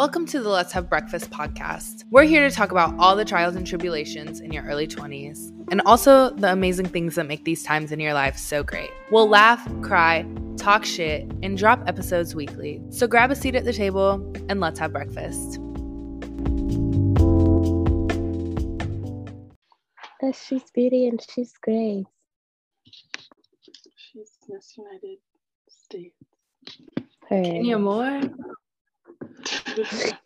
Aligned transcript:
Welcome 0.00 0.24
to 0.28 0.40
the 0.40 0.48
Let's 0.48 0.72
Have 0.72 0.88
Breakfast 0.88 1.28
podcast. 1.28 2.04
We're 2.10 2.24
here 2.24 2.48
to 2.48 2.54
talk 2.54 2.70
about 2.70 2.98
all 2.98 3.14
the 3.14 3.24
trials 3.26 3.54
and 3.54 3.66
tribulations 3.66 4.40
in 4.40 4.50
your 4.50 4.64
early 4.64 4.86
20s 4.86 5.50
and 5.70 5.82
also 5.82 6.30
the 6.30 6.50
amazing 6.50 6.86
things 6.86 7.16
that 7.16 7.26
make 7.26 7.44
these 7.44 7.62
times 7.62 7.92
in 7.92 8.00
your 8.00 8.14
life 8.14 8.38
so 8.38 8.62
great. 8.62 8.88
We'll 9.10 9.28
laugh, 9.28 9.62
cry, 9.82 10.24
talk 10.56 10.86
shit, 10.86 11.30
and 11.42 11.58
drop 11.58 11.86
episodes 11.86 12.34
weekly. 12.34 12.80
So 12.88 13.06
grab 13.06 13.30
a 13.30 13.36
seat 13.36 13.54
at 13.54 13.66
the 13.66 13.74
table 13.74 14.14
and 14.48 14.58
let's 14.58 14.78
have 14.78 14.90
breakfast. 14.90 15.60
she's 20.32 20.70
beauty 20.70 21.08
and 21.08 21.20
she's 21.30 21.52
grace. 21.60 22.06
She's 22.86 24.30
Miss 24.48 24.78
United 24.78 25.18
States. 25.68 26.14
Her. 27.28 27.42
Kenya 27.42 27.78
Moore. 27.78 28.22
That 29.40 30.18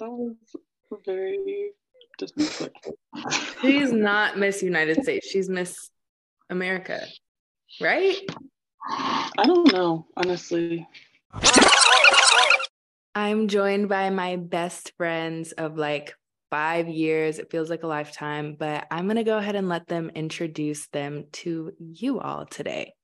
was 0.00 0.34
very 1.06 1.72
disrespectful. 2.18 2.96
She's 3.62 3.92
not 3.92 4.38
Miss 4.38 4.62
United 4.62 5.02
States. 5.02 5.28
She's 5.28 5.48
Miss 5.48 5.90
America, 6.48 7.00
right? 7.80 8.16
I 8.88 9.44
don't 9.44 9.72
know, 9.72 10.06
honestly. 10.16 10.86
I'm 13.14 13.48
joined 13.48 13.88
by 13.88 14.10
my 14.10 14.36
best 14.36 14.92
friends 14.96 15.52
of 15.52 15.76
like 15.76 16.14
five 16.50 16.88
years. 16.88 17.38
It 17.38 17.50
feels 17.50 17.70
like 17.70 17.82
a 17.82 17.88
lifetime, 17.88 18.56
but 18.58 18.86
I'm 18.90 19.04
going 19.04 19.16
to 19.16 19.24
go 19.24 19.38
ahead 19.38 19.56
and 19.56 19.68
let 19.68 19.86
them 19.86 20.10
introduce 20.14 20.88
them 20.88 21.26
to 21.32 21.72
you 21.78 22.20
all 22.20 22.46
today. 22.46 22.94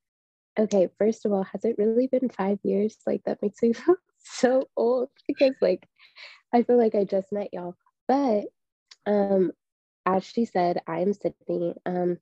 Okay, 0.58 0.88
first 0.98 1.26
of 1.26 1.32
all, 1.32 1.44
has 1.44 1.64
it 1.64 1.76
really 1.78 2.06
been 2.06 2.30
five 2.30 2.58
years? 2.62 2.96
Like, 3.06 3.22
that 3.24 3.42
makes 3.42 3.62
me 3.62 3.72
feel 3.74 3.96
so 4.18 4.68
old 4.76 5.08
because, 5.28 5.54
like, 5.60 5.86
I 6.52 6.62
feel 6.62 6.78
like 6.78 6.94
I 6.94 7.04
just 7.04 7.32
met 7.32 7.48
y'all. 7.52 7.76
But 8.08 8.44
um, 9.06 9.52
as 10.06 10.24
she 10.24 10.44
said, 10.44 10.80
I 10.86 11.00
am 11.00 11.12
Sydney. 11.12 11.74
Um, 11.84 12.18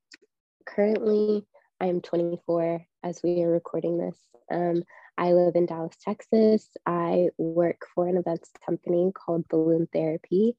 currently, 0.67 1.47
I 1.81 1.87
am 1.87 2.01
24 2.01 2.85
as 3.03 3.21
we 3.23 3.43
are 3.43 3.51
recording 3.51 3.99
this. 3.99 4.19
Um, 4.51 4.83
I 5.17 5.33
live 5.33 5.55
in 5.55 5.67
Dallas, 5.67 5.97
Texas. 6.03 6.69
I 6.87 7.29
work 7.39 7.87
for 7.95 8.09
an 8.09 8.17
events 8.17 8.51
company 8.65 9.13
called 9.15 9.47
Balloon 9.49 9.89
Therapy. 9.93 10.57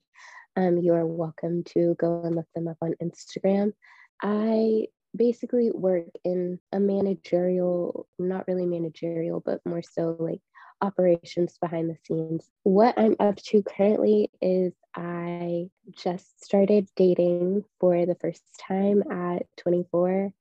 Um, 0.56 0.78
you 0.78 0.94
are 0.94 1.06
welcome 1.06 1.64
to 1.74 1.96
go 2.00 2.22
and 2.24 2.36
look 2.36 2.48
them 2.56 2.68
up 2.68 2.78
on 2.82 2.96
Instagram. 3.04 3.74
I 4.22 4.88
basically 5.16 5.72
work 5.72 6.10
in 6.24 6.60
a 6.72 6.80
managerial, 6.80 8.08
not 8.20 8.48
really 8.48 8.66
managerial, 8.66 9.42
but 9.46 9.62
more 9.66 9.82
so 9.82 10.16
like 10.20 10.42
operations 10.82 11.58
behind 11.60 11.90
the 11.90 11.98
scenes. 12.06 12.50
What 12.64 12.98
I'm 12.98 13.16
up 13.20 13.38
to 13.38 13.64
currently 13.64 14.32
is 14.42 14.74
I 14.96 15.70
just 15.98 16.44
started 16.44 16.88
dating 16.96 17.64
for 17.80 18.06
the 18.06 18.16
first 18.16 18.44
time 18.60 19.04
at 19.12 19.44
24. 19.58 20.32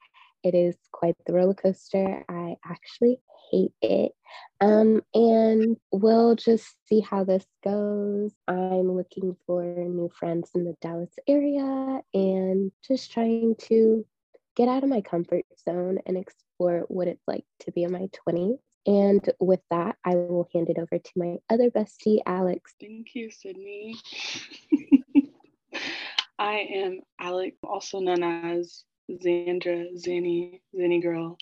It 0.42 0.55
is 0.55 0.77
quite 0.92 1.16
the 1.27 1.33
roller 1.33 1.55
coaster. 1.55 2.25
I 2.28 2.56
actually 2.66 3.19
hate 3.50 3.72
it. 3.81 4.12
Um, 4.61 5.03
and 5.14 5.77
we'll 5.91 6.36
just 6.36 6.66
see 6.86 7.00
how 7.00 7.25
this 7.25 7.47
goes. 7.62 8.33
I'm 8.47 8.92
looking 8.92 9.36
for 9.47 9.64
new 9.64 10.11
friends 10.19 10.50
in 10.55 10.64
the 10.64 10.77
Dallas 10.83 11.14
area 11.27 12.00
and 12.12 12.72
just 12.86 13.11
trying 13.11 13.55
to 13.69 14.05
get 14.56 14.69
out 14.69 14.83
of 14.83 14.88
my 14.88 15.00
comfort 15.00 15.44
zone 15.64 15.98
and 16.06 16.16
explore 16.16 16.84
what 16.88 17.08
it's 17.08 17.27
like 17.27 17.44
to 17.60 17.72
be 17.72 17.83
in 17.83 17.92
my 17.92 18.08
20s. 18.28 18.58
And 18.86 19.27
with 19.41 19.60
that, 19.70 19.97
I 20.05 20.14
will 20.14 20.48
hand 20.52 20.69
it 20.69 20.78
over 20.78 20.98
to 20.98 21.10
my 21.16 21.36
other 21.48 21.70
bestie, 21.70 22.20
Alex. 22.27 22.75
Thank 22.80 23.14
you, 23.14 23.30
Sydney. 23.30 23.97
I 26.38 26.66
am 26.75 27.00
Alex, 27.19 27.56
also 27.62 28.00
known 28.00 28.22
as 28.22 28.84
Xandra, 29.10 29.87
Zanny, 29.97 30.60
Zanny 30.75 31.03
Girl. 31.03 31.38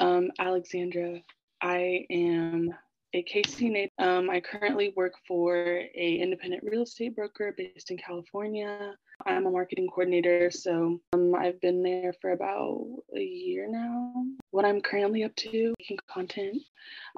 Um, 0.00 0.30
Alexandra, 0.38 1.20
I 1.62 2.06
am 2.10 2.74
a 3.14 3.22
KC 3.22 3.70
native. 3.70 3.90
Um, 3.98 4.28
I 4.28 4.40
currently 4.40 4.92
work 4.96 5.14
for 5.26 5.56
a 5.56 6.16
independent 6.16 6.62
real 6.64 6.82
estate 6.82 7.14
broker 7.14 7.54
based 7.56 7.90
in 7.90 7.96
California. 7.96 8.94
I'm 9.24 9.46
a 9.46 9.50
marketing 9.50 9.88
coordinator, 9.88 10.50
so 10.50 11.00
um, 11.12 11.34
I've 11.34 11.60
been 11.60 11.82
there 11.82 12.12
for 12.20 12.32
about 12.32 12.86
a 13.14 13.20
year 13.20 13.66
now. 13.68 14.12
What 14.50 14.64
I'm 14.64 14.80
currently 14.80 15.24
up 15.24 15.34
to, 15.36 15.74
making 15.78 15.98
content. 16.08 16.58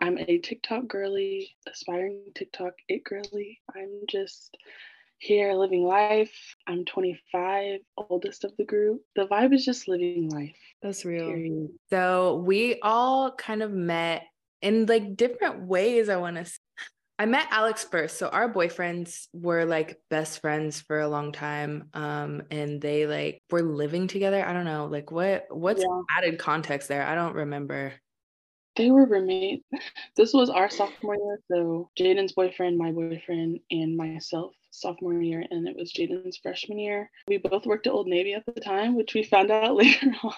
I'm 0.01 0.19
a 0.19 0.39
TikTok 0.39 0.87
girly, 0.87 1.57
aspiring 1.67 2.23
TikTok 2.35 2.75
it 2.89 3.03
girly. 3.05 3.61
I'm 3.75 4.03
just 4.09 4.57
here 5.19 5.53
living 5.55 5.85
life. 5.85 6.55
I'm 6.67 6.85
25, 6.85 7.81
oldest 7.97 8.45
of 8.45 8.57
the 8.57 8.65
group. 8.65 9.03
The 9.17 9.27
vibe 9.27 9.55
is 9.55 9.65
just 9.65 9.89
living 9.89 10.29
life. 10.31 10.57
That's 10.83 11.05
real. 11.05 11.27
Period. 11.27 11.71
So 11.91 12.37
we 12.37 12.79
all 12.81 13.33
kind 13.33 13.63
of 13.63 13.73
met 13.73 14.23
in 14.63 14.87
like 14.87 15.17
different 15.17 15.63
ways. 15.63 16.09
I 16.09 16.17
want 16.17 16.37
to. 16.37 16.51
I 17.19 17.27
met 17.27 17.49
Alex 17.51 17.83
first. 17.85 18.17
So 18.17 18.29
our 18.29 18.53
boyfriends 18.53 19.27
were 19.33 19.65
like 19.65 19.99
best 20.09 20.41
friends 20.41 20.81
for 20.81 21.01
a 21.01 21.09
long 21.09 21.33
time. 21.33 21.89
Um, 21.93 22.43
and 22.51 22.81
they 22.81 23.07
like 23.07 23.43
were 23.51 23.63
living 23.63 24.07
together. 24.07 24.45
I 24.45 24.53
don't 24.53 24.65
know, 24.65 24.87
like 24.87 25.11
what 25.11 25.47
what's 25.51 25.83
yeah. 25.83 26.03
added 26.17 26.39
context 26.39 26.89
there? 26.89 27.05
I 27.05 27.15
don't 27.15 27.35
remember. 27.35 27.93
They 28.77 28.93
were 28.93 29.07
roommates. 29.07 29.65
This 30.17 30.33
was 30.33 30.51
our 30.51 30.71
sophomore 30.71 31.17
year. 31.17 31.41
So 31.51 31.91
Jaden's 31.99 32.33
boyfriend, 32.33 32.79
my 32.79 32.93
boyfriend, 32.93 33.59
and 33.73 33.97
myself 33.97 34.55
sophomore 34.71 35.21
year, 35.21 35.45
and 35.51 35.67
it 35.67 35.77
was 35.77 35.93
Jaden's 35.93 36.37
freshman 36.37 36.79
year. 36.79 37.11
We 37.27 37.39
both 37.39 37.67
worked 37.67 37.89
at 37.89 37.93
Old 37.93 38.07
Navy 38.07 38.35
at 38.35 38.47
the 38.47 38.61
time, 38.61 38.95
which 38.95 39.15
we 39.15 39.25
found 39.25 39.51
out 39.51 39.75
later 39.77 40.13
on. 40.23 40.33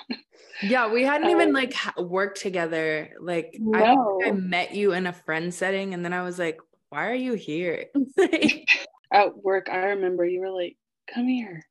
Yeah, 0.62 0.90
we 0.90 1.04
hadn't 1.04 1.26
um, 1.26 1.32
even 1.32 1.52
like 1.52 1.74
worked 1.98 2.40
together. 2.40 3.10
Like 3.20 3.56
no. 3.58 4.20
I, 4.24 4.28
I 4.28 4.32
met 4.32 4.74
you 4.74 4.92
in 4.92 5.06
a 5.06 5.12
friend 5.12 5.52
setting, 5.52 5.92
and 5.92 6.02
then 6.02 6.12
I 6.14 6.22
was 6.22 6.38
like, 6.38 6.58
"Why 6.90 7.10
are 7.10 7.14
you 7.14 7.34
here?" 7.34 7.86
at 9.12 9.36
work, 9.42 9.68
I 9.70 9.76
remember 9.76 10.24
you 10.24 10.40
were 10.40 10.50
like, 10.50 10.76
"Come 11.12 11.26
here." 11.26 11.64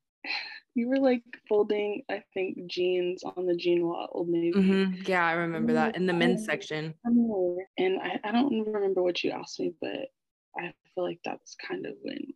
You 0.74 0.88
were 0.88 0.98
like 0.98 1.22
folding, 1.48 2.02
I 2.08 2.22
think, 2.32 2.66
jeans 2.66 3.24
on 3.24 3.46
the 3.46 3.56
jean 3.56 3.86
wall 3.86 4.08
Old 4.12 4.28
Navy. 4.28 4.52
Mm-hmm. 4.52 5.02
Yeah, 5.04 5.24
I 5.24 5.32
remember 5.32 5.72
that 5.72 5.96
in 5.96 6.06
the 6.06 6.12
men's 6.12 6.44
section. 6.44 6.94
And 7.04 8.00
I, 8.00 8.20
I 8.22 8.32
don't 8.32 8.66
remember 8.66 9.02
what 9.02 9.22
you 9.24 9.32
asked 9.32 9.58
me, 9.58 9.74
but 9.80 10.08
I 10.56 10.72
feel 10.94 11.04
like 11.04 11.20
that's 11.24 11.56
kind 11.56 11.86
of 11.86 11.94
when 12.02 12.32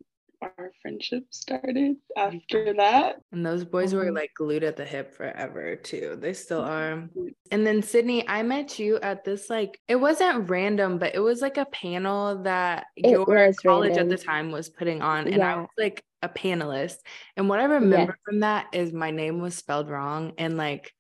our 0.59 0.73
friendship 0.83 1.25
started 1.31 1.97
after 2.17 2.75
that. 2.75 3.17
And 3.33 3.45
those 3.45 3.65
boys 3.65 3.95
were 3.95 4.07
mm-hmm. 4.07 4.17
like 4.17 4.33
glued 4.37 4.65
at 4.65 4.77
the 4.77 4.85
hip 4.85 5.15
forever 5.15 5.77
too. 5.77 6.17
They 6.21 6.33
still 6.33 6.61
are. 6.61 7.09
And 7.51 7.67
then 7.67 7.83
Sydney, 7.83 8.29
I 8.29 8.43
met 8.43 8.79
you 8.79 8.99
at 9.01 9.25
this 9.25 9.51
like 9.51 9.81
it 9.89 9.97
wasn't 9.97 10.49
random, 10.49 10.99
but 10.99 11.15
it 11.15 11.21
was 11.21 11.41
like 11.41 11.57
a 11.57 11.67
panel 11.67 12.43
that 12.43 12.87
it 12.97 13.11
your 13.11 13.25
college 13.25 13.97
random. 13.97 14.13
at 14.13 14.19
the 14.19 14.25
time 14.25 14.51
was 14.51 14.69
putting 14.69 15.03
on. 15.03 15.27
And 15.27 15.37
yeah. 15.37 15.55
I 15.55 15.57
was 15.59 15.69
like 15.79 16.05
a 16.23 16.29
panelist. 16.29 16.97
And 17.37 17.49
what 17.49 17.61
I 17.61 17.65
remember 17.65 18.13
yes. 18.13 18.19
from 18.25 18.41
that 18.41 18.67
is 18.73 18.93
my 18.93 19.11
name 19.11 19.41
was 19.41 19.55
spelled 19.55 19.91
wrong. 19.91 20.33
And 20.39 20.57
like 20.57 20.93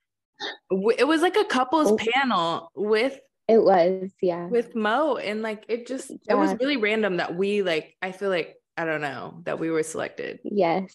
w- 0.70 0.96
it 0.98 1.04
was 1.04 1.22
like 1.22 1.36
a 1.36 1.44
couples 1.44 1.90
oh. 1.90 1.96
panel 1.96 2.70
with 2.74 3.18
it 3.46 3.62
was, 3.62 4.10
yeah. 4.22 4.46
With 4.46 4.74
Mo. 4.74 5.16
And 5.16 5.42
like 5.42 5.64
it 5.68 5.86
just 5.86 6.10
yeah. 6.10 6.34
it 6.34 6.38
was 6.38 6.54
really 6.60 6.76
random 6.76 7.18
that 7.18 7.36
we 7.36 7.62
like 7.62 7.94
I 8.00 8.12
feel 8.12 8.30
like 8.30 8.56
I 8.76 8.84
don't 8.84 9.00
know 9.00 9.40
that 9.44 9.58
we 9.58 9.70
were 9.70 9.82
selected. 9.82 10.40
Yes. 10.44 10.94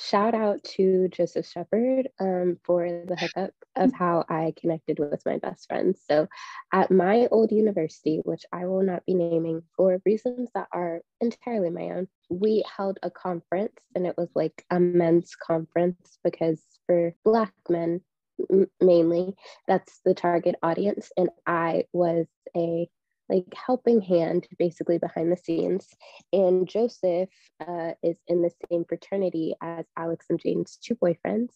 Shout 0.00 0.32
out 0.32 0.62
to 0.76 1.08
Joseph 1.08 1.46
Shepard 1.46 2.08
um, 2.20 2.56
for 2.64 2.86
the 2.86 3.16
hookup 3.16 3.50
of 3.74 3.92
how 3.92 4.24
I 4.28 4.54
connected 4.56 5.00
with 5.00 5.26
my 5.26 5.38
best 5.38 5.66
friends. 5.68 6.00
So, 6.08 6.28
at 6.72 6.92
my 6.92 7.26
old 7.32 7.50
university, 7.50 8.20
which 8.24 8.44
I 8.52 8.66
will 8.66 8.84
not 8.84 9.04
be 9.06 9.14
naming 9.14 9.62
for 9.76 10.00
reasons 10.06 10.50
that 10.54 10.68
are 10.72 11.00
entirely 11.20 11.70
my 11.70 11.90
own, 11.90 12.06
we 12.30 12.64
held 12.76 13.00
a 13.02 13.10
conference 13.10 13.74
and 13.96 14.06
it 14.06 14.16
was 14.16 14.28
like 14.36 14.64
a 14.70 14.78
men's 14.78 15.34
conference 15.34 16.18
because 16.22 16.62
for 16.86 17.12
Black 17.24 17.52
men, 17.68 18.00
mainly, 18.80 19.34
that's 19.66 20.00
the 20.04 20.14
target 20.14 20.54
audience. 20.62 21.10
And 21.16 21.30
I 21.44 21.86
was 21.92 22.26
a 22.56 22.88
like 23.28 23.44
helping 23.54 24.00
hand 24.00 24.46
basically 24.58 24.98
behind 24.98 25.30
the 25.30 25.36
scenes. 25.36 25.88
And 26.32 26.68
Joseph 26.68 27.28
uh, 27.66 27.92
is 28.02 28.16
in 28.26 28.42
the 28.42 28.50
same 28.70 28.84
fraternity 28.84 29.54
as 29.62 29.84
Alex 29.96 30.26
and 30.30 30.40
Jaden's 30.40 30.76
two 30.76 30.94
boyfriends. 30.96 31.50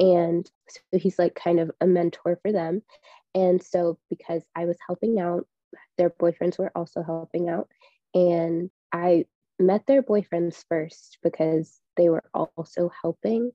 And 0.00 0.50
so 0.68 0.98
he's 0.98 1.18
like 1.18 1.34
kind 1.34 1.60
of 1.60 1.70
a 1.80 1.86
mentor 1.86 2.38
for 2.42 2.52
them. 2.52 2.82
And 3.34 3.62
so 3.62 3.98
because 4.10 4.42
I 4.56 4.64
was 4.64 4.76
helping 4.86 5.20
out, 5.20 5.46
their 5.98 6.10
boyfriends 6.10 6.58
were 6.58 6.72
also 6.74 7.02
helping 7.02 7.48
out. 7.48 7.68
And 8.14 8.70
I 8.92 9.26
met 9.58 9.86
their 9.86 10.02
boyfriends 10.02 10.64
first 10.68 11.18
because 11.22 11.80
they 11.96 12.08
were 12.08 12.24
also 12.34 12.90
helping. 13.00 13.52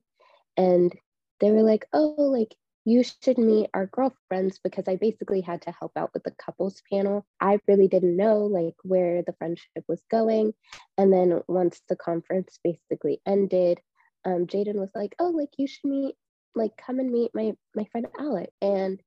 And 0.56 0.92
they 1.40 1.50
were 1.50 1.62
like, 1.62 1.86
oh, 1.92 2.14
like 2.18 2.54
you 2.88 3.04
should 3.04 3.36
meet 3.36 3.68
our 3.74 3.86
girlfriends 3.86 4.58
because 4.64 4.84
I 4.88 4.96
basically 4.96 5.42
had 5.42 5.60
to 5.62 5.72
help 5.78 5.92
out 5.94 6.10
with 6.14 6.22
the 6.22 6.30
couples 6.30 6.80
panel. 6.90 7.26
I 7.38 7.60
really 7.68 7.86
didn't 7.86 8.16
know 8.16 8.46
like 8.46 8.76
where 8.82 9.22
the 9.22 9.34
friendship 9.34 9.84
was 9.86 10.02
going. 10.10 10.54
And 10.96 11.12
then 11.12 11.42
once 11.48 11.82
the 11.90 11.96
conference 11.96 12.58
basically 12.64 13.20
ended, 13.26 13.78
um, 14.24 14.46
Jaden 14.46 14.76
was 14.76 14.88
like, 14.94 15.14
oh, 15.18 15.28
like 15.28 15.50
you 15.58 15.66
should 15.66 15.84
meet, 15.84 16.14
like 16.54 16.72
come 16.78 16.98
and 16.98 17.12
meet 17.12 17.32
my 17.34 17.52
my 17.76 17.84
friend 17.92 18.06
Alec. 18.18 18.48
And 18.62 19.02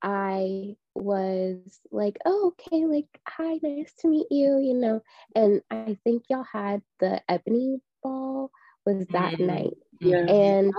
I 0.00 0.76
was 0.94 1.80
like, 1.90 2.18
oh, 2.24 2.52
okay, 2.52 2.86
like, 2.86 3.08
hi, 3.26 3.58
nice 3.64 3.92
to 3.98 4.08
meet 4.08 4.28
you, 4.30 4.60
you 4.60 4.74
know. 4.74 5.02
And 5.34 5.60
I 5.72 5.98
think 6.04 6.22
y'all 6.30 6.46
had 6.52 6.82
the 7.00 7.20
Ebony 7.28 7.80
ball 8.00 8.52
was 8.86 9.06
that 9.10 9.34
mm-hmm. 9.34 9.46
night. 9.46 9.76
Yeah. 10.00 10.18
And 10.18 10.72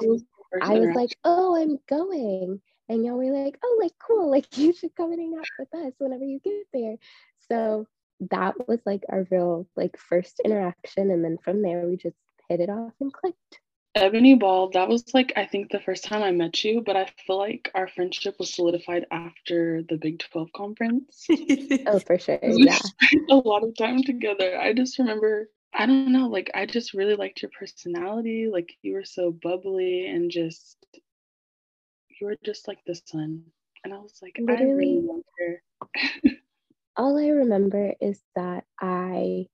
I 0.61 0.79
was 0.79 0.95
like, 0.95 1.15
oh, 1.23 1.55
I'm 1.55 1.79
going. 1.87 2.61
And 2.87 3.03
y'all 3.03 3.17
were 3.17 3.31
like, 3.31 3.57
oh, 3.63 3.79
like, 3.81 3.93
cool. 3.99 4.29
Like, 4.35 4.57
you 4.57 4.73
should 4.73 4.95
come 4.95 5.11
and 5.11 5.19
hang 5.19 5.35
out 5.37 5.45
with 5.57 5.73
us 5.73 5.93
whenever 5.97 6.25
you 6.25 6.39
get 6.39 6.65
there. 6.73 6.95
So 7.49 7.87
that 8.31 8.67
was 8.67 8.79
like 8.85 9.03
our 9.09 9.25
real, 9.31 9.67
like, 9.75 9.97
first 9.97 10.41
interaction. 10.43 11.11
And 11.11 11.23
then 11.23 11.37
from 11.43 11.61
there, 11.61 11.87
we 11.87 11.97
just 11.97 12.17
hit 12.49 12.59
it 12.59 12.69
off 12.69 12.93
and 12.99 13.11
clicked. 13.11 13.59
Ebony 13.95 14.35
Ball, 14.35 14.69
that 14.71 14.89
was 14.89 15.05
like, 15.13 15.31
I 15.37 15.45
think 15.45 15.71
the 15.71 15.79
first 15.79 16.03
time 16.03 16.21
I 16.21 16.31
met 16.31 16.61
you, 16.65 16.81
but 16.85 16.97
I 16.97 17.09
feel 17.25 17.37
like 17.37 17.71
our 17.73 17.87
friendship 17.87 18.35
was 18.37 18.53
solidified 18.53 19.05
after 19.09 19.83
the 19.87 19.95
Big 19.95 20.19
12 20.19 20.51
conference. 20.53 21.25
oh, 21.87 21.99
for 21.99 22.19
sure. 22.19 22.37
We 22.43 22.65
yeah. 22.65 22.75
spent 22.75 23.31
a 23.31 23.35
lot 23.35 23.63
of 23.63 23.75
time 23.77 24.03
together. 24.03 24.59
I 24.59 24.73
just 24.73 24.99
remember 24.99 25.49
I 25.77 25.85
don't 25.85 26.11
know, 26.11 26.27
like 26.27 26.51
I 26.53 26.65
just 26.65 26.93
really 26.93 27.15
liked 27.15 27.41
your 27.41 27.51
personality. 27.57 28.47
Like 28.51 28.73
you 28.81 28.93
were 28.93 29.05
so 29.05 29.31
bubbly 29.31 30.07
and 30.07 30.31
just 30.31 30.77
you 32.19 32.27
were 32.27 32.37
just 32.43 32.67
like 32.67 32.79
the 32.85 32.95
sun. 32.95 33.43
And 33.83 33.93
I 33.93 33.97
was 33.97 34.17
like, 34.21 34.37
Literally, 34.39 34.71
I 34.71 34.73
really 34.73 35.01
love 35.01 35.21
her. 35.37 36.31
all 36.97 37.17
I 37.17 37.27
remember 37.27 37.93
is 37.99 38.19
that 38.35 38.63
I 38.79 39.47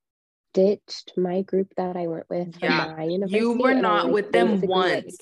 ditched 0.54 1.14
my 1.18 1.42
group 1.42 1.74
that 1.78 1.98
I 1.98 2.08
went 2.08 2.30
with 2.30 2.56
yeah. 2.62 2.94
my 2.96 3.04
university. 3.04 3.40
You 3.40 3.58
were 3.58 3.74
not 3.74 4.12
with 4.12 4.32
them 4.32 4.62
once. 4.62 5.18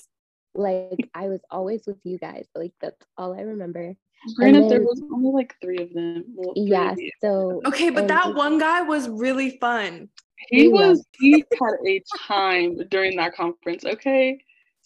Like, 0.54 0.90
like, 0.90 1.10
I 1.14 1.28
was 1.28 1.40
always 1.50 1.82
with 1.86 1.98
you 2.04 2.18
guys. 2.18 2.46
Like 2.54 2.72
that's 2.80 3.00
all 3.16 3.34
I 3.34 3.42
remember. 3.42 3.94
Granted, 4.36 4.64
then, 4.64 4.68
there 4.68 4.82
was 4.82 5.02
only 5.12 5.30
like 5.30 5.54
three 5.62 5.78
of 5.78 5.94
them. 5.94 6.24
Well, 6.34 6.52
yeah. 6.56 6.94
So 7.22 7.62
okay, 7.66 7.88
but 7.90 8.08
that 8.08 8.34
one 8.34 8.58
guy 8.58 8.82
was 8.82 9.08
really 9.08 9.58
fun. 9.58 10.10
He 10.48 10.68
was 10.68 11.04
he 11.18 11.44
had 11.52 11.74
a 11.86 12.02
time 12.26 12.76
during 12.88 13.16
that 13.16 13.34
conference, 13.34 13.84
okay? 13.84 14.38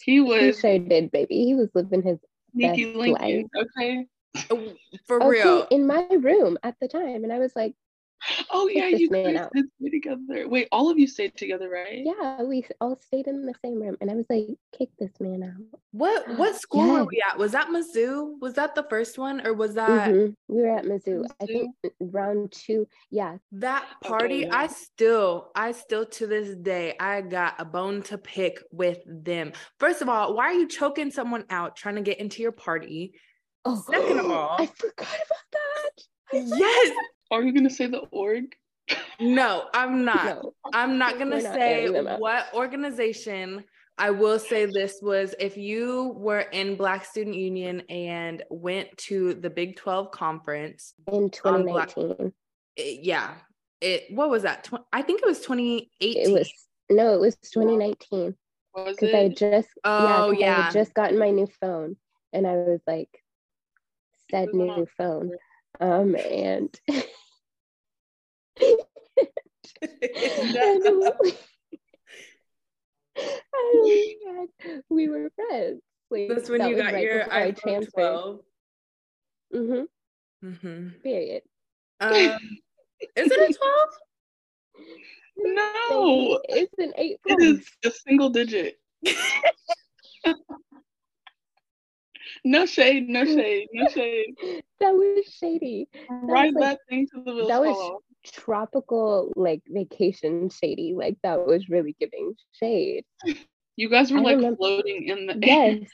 He 0.02 0.20
was 0.20 0.40
He 0.40 0.52
sure 0.52 0.78
did, 0.78 1.10
baby. 1.10 1.44
He 1.44 1.54
was 1.54 1.68
living 1.74 2.02
his 2.02 2.18
sneaky 2.52 2.86
linky, 2.94 3.44
okay? 3.56 4.06
Oh, 4.50 4.72
for 5.06 5.22
oh, 5.22 5.28
okay, 5.28 5.42
real. 5.42 5.66
In 5.70 5.86
my 5.86 6.06
room 6.20 6.58
at 6.62 6.74
the 6.80 6.88
time. 6.88 7.24
And 7.24 7.32
I 7.32 7.38
was 7.38 7.54
like, 7.54 7.74
Oh 8.50 8.68
yeah, 8.68 8.88
you 8.88 9.10
guys 9.10 9.48
did 9.54 9.66
stay 9.80 9.90
together. 9.90 10.48
Wait, 10.48 10.68
all 10.72 10.90
of 10.90 10.98
you 10.98 11.06
stayed 11.06 11.36
together, 11.36 11.68
right? 11.68 12.02
Yeah, 12.04 12.42
we 12.42 12.64
all 12.80 12.98
stayed 12.98 13.26
in 13.26 13.44
the 13.44 13.54
same 13.62 13.80
room, 13.82 13.96
and 14.00 14.10
I 14.10 14.14
was 14.14 14.26
like, 14.30 14.46
kick 14.76 14.88
this 14.98 15.12
man 15.20 15.42
out. 15.42 15.80
What 15.92 16.38
what 16.38 16.56
school 16.60 16.86
yes. 16.86 16.98
were 16.98 17.04
we 17.04 17.22
at? 17.30 17.38
Was 17.38 17.52
that 17.52 17.68
Mizzou? 17.68 18.40
Was 18.40 18.54
that 18.54 18.74
the 18.74 18.86
first 18.88 19.18
one, 19.18 19.46
or 19.46 19.52
was 19.52 19.74
that? 19.74 20.10
Mm-hmm. 20.10 20.54
We 20.54 20.62
were 20.62 20.76
at 20.76 20.84
Mizzou. 20.84 21.04
Mizzou. 21.04 21.26
I 21.40 21.46
think 21.46 21.74
round 22.00 22.52
two. 22.52 22.86
Yeah. 23.10 23.36
That 23.52 23.86
party, 24.02 24.46
okay. 24.46 24.50
I 24.50 24.66
still, 24.68 25.50
I 25.54 25.72
still 25.72 26.06
to 26.06 26.26
this 26.26 26.56
day, 26.56 26.94
I 26.98 27.20
got 27.20 27.60
a 27.60 27.64
bone 27.64 28.02
to 28.04 28.18
pick 28.18 28.58
with 28.70 28.98
them. 29.06 29.52
First 29.78 30.02
of 30.02 30.08
all, 30.08 30.34
why 30.34 30.44
are 30.46 30.54
you 30.54 30.68
choking 30.68 31.10
someone 31.10 31.44
out 31.50 31.76
trying 31.76 31.96
to 31.96 32.02
get 32.02 32.18
into 32.18 32.42
your 32.42 32.52
party? 32.52 33.14
Oh, 33.64 33.82
second 33.90 34.20
of 34.20 34.26
all, 34.30 34.56
I 34.58 34.66
forgot 34.66 35.08
about 35.08 35.46
that. 35.52 36.04
Yes. 36.32 36.90
Are 37.30 37.42
you 37.42 37.52
gonna 37.52 37.70
say 37.70 37.86
the 37.86 38.00
org? 38.10 38.54
No, 39.20 39.64
I'm 39.72 40.04
not. 40.04 40.24
No. 40.24 40.54
I'm 40.72 40.98
not 40.98 41.18
gonna 41.18 41.40
say 41.40 41.88
what 42.18 42.52
organization. 42.54 43.64
I 43.96 44.10
will 44.10 44.40
say 44.40 44.66
this 44.66 44.98
was 45.00 45.34
if 45.38 45.56
you 45.56 46.14
were 46.16 46.40
in 46.40 46.76
Black 46.76 47.04
Student 47.04 47.36
Union 47.36 47.80
and 47.88 48.42
went 48.50 48.96
to 48.98 49.34
the 49.34 49.48
Big 49.48 49.76
12 49.76 50.10
conference 50.10 50.94
in 51.12 51.30
2019. 51.30 52.06
Black, 52.08 52.18
it, 52.18 52.32
eh, 52.76 53.00
yeah. 53.02 53.34
It 53.80 54.04
what 54.10 54.30
was 54.30 54.42
that? 54.42 54.64
Tw- 54.64 54.84
I 54.92 55.02
think 55.02 55.22
it 55.22 55.26
was 55.26 55.40
2018. 55.40 55.88
It 56.00 56.32
was 56.32 56.50
no, 56.90 57.14
it 57.14 57.20
was 57.20 57.36
2019. 57.36 58.34
Because 58.74 59.14
I 59.14 59.28
just 59.28 59.68
oh 59.84 60.32
yeah, 60.32 60.38
yeah. 60.38 60.58
I 60.58 60.62
had 60.62 60.72
just 60.72 60.94
gotten 60.94 61.18
my 61.18 61.30
new 61.30 61.46
phone 61.60 61.96
and 62.32 62.46
I 62.46 62.54
was 62.54 62.80
like 62.86 63.10
said 64.30 64.52
new 64.52 64.86
phone. 64.96 65.30
Um 65.80 66.14
and 66.16 66.80
oh 73.54 74.46
we 74.88 75.08
were 75.08 75.30
friends. 75.34 75.82
Like, 76.10 76.28
That's 76.28 76.48
when 76.48 76.58
that 76.60 76.70
you 76.70 76.76
got 76.76 76.92
right 76.92 77.02
your 77.02 77.24
iPhone 77.24 77.92
12. 77.92 78.40
Mm-hmm. 79.54 80.46
Mm-hmm. 80.46 80.88
Period. 81.02 81.42
Um, 82.00 82.38
is 83.16 83.30
it 83.30 83.50
a 83.50 83.54
12? 83.54 83.88
No, 85.36 86.40
it's 86.48 86.74
an 86.78 86.92
eight. 86.96 87.18
It 87.26 87.40
is 87.40 87.68
a 87.84 87.90
single 87.90 88.30
digit. 88.30 88.78
No 92.44 92.66
shade, 92.66 93.08
no 93.08 93.24
shade, 93.24 93.68
no 93.72 93.88
shade. 93.88 94.34
That 94.80 94.94
was 94.94 95.26
shady. 95.26 95.88
Write 96.08 96.54
that, 96.54 96.60
like, 96.60 96.78
that 96.78 96.78
thing 96.88 97.06
to 97.14 97.22
the 97.24 97.46
That 97.46 97.60
was 97.60 98.00
tropical 98.24 99.32
like 99.36 99.62
vacation 99.68 100.48
shady. 100.50 100.94
Like 100.96 101.16
that 101.22 101.46
was 101.46 101.68
really 101.68 101.96
giving 101.98 102.34
shade. 102.52 103.04
You 103.76 103.88
guys 103.88 104.12
were 104.12 104.18
I 104.18 104.22
like 104.22 104.36
remember, 104.36 104.56
floating 104.56 105.08
in 105.08 105.26
the 105.26 105.34
air. 105.42 105.78
yes. 105.80 105.90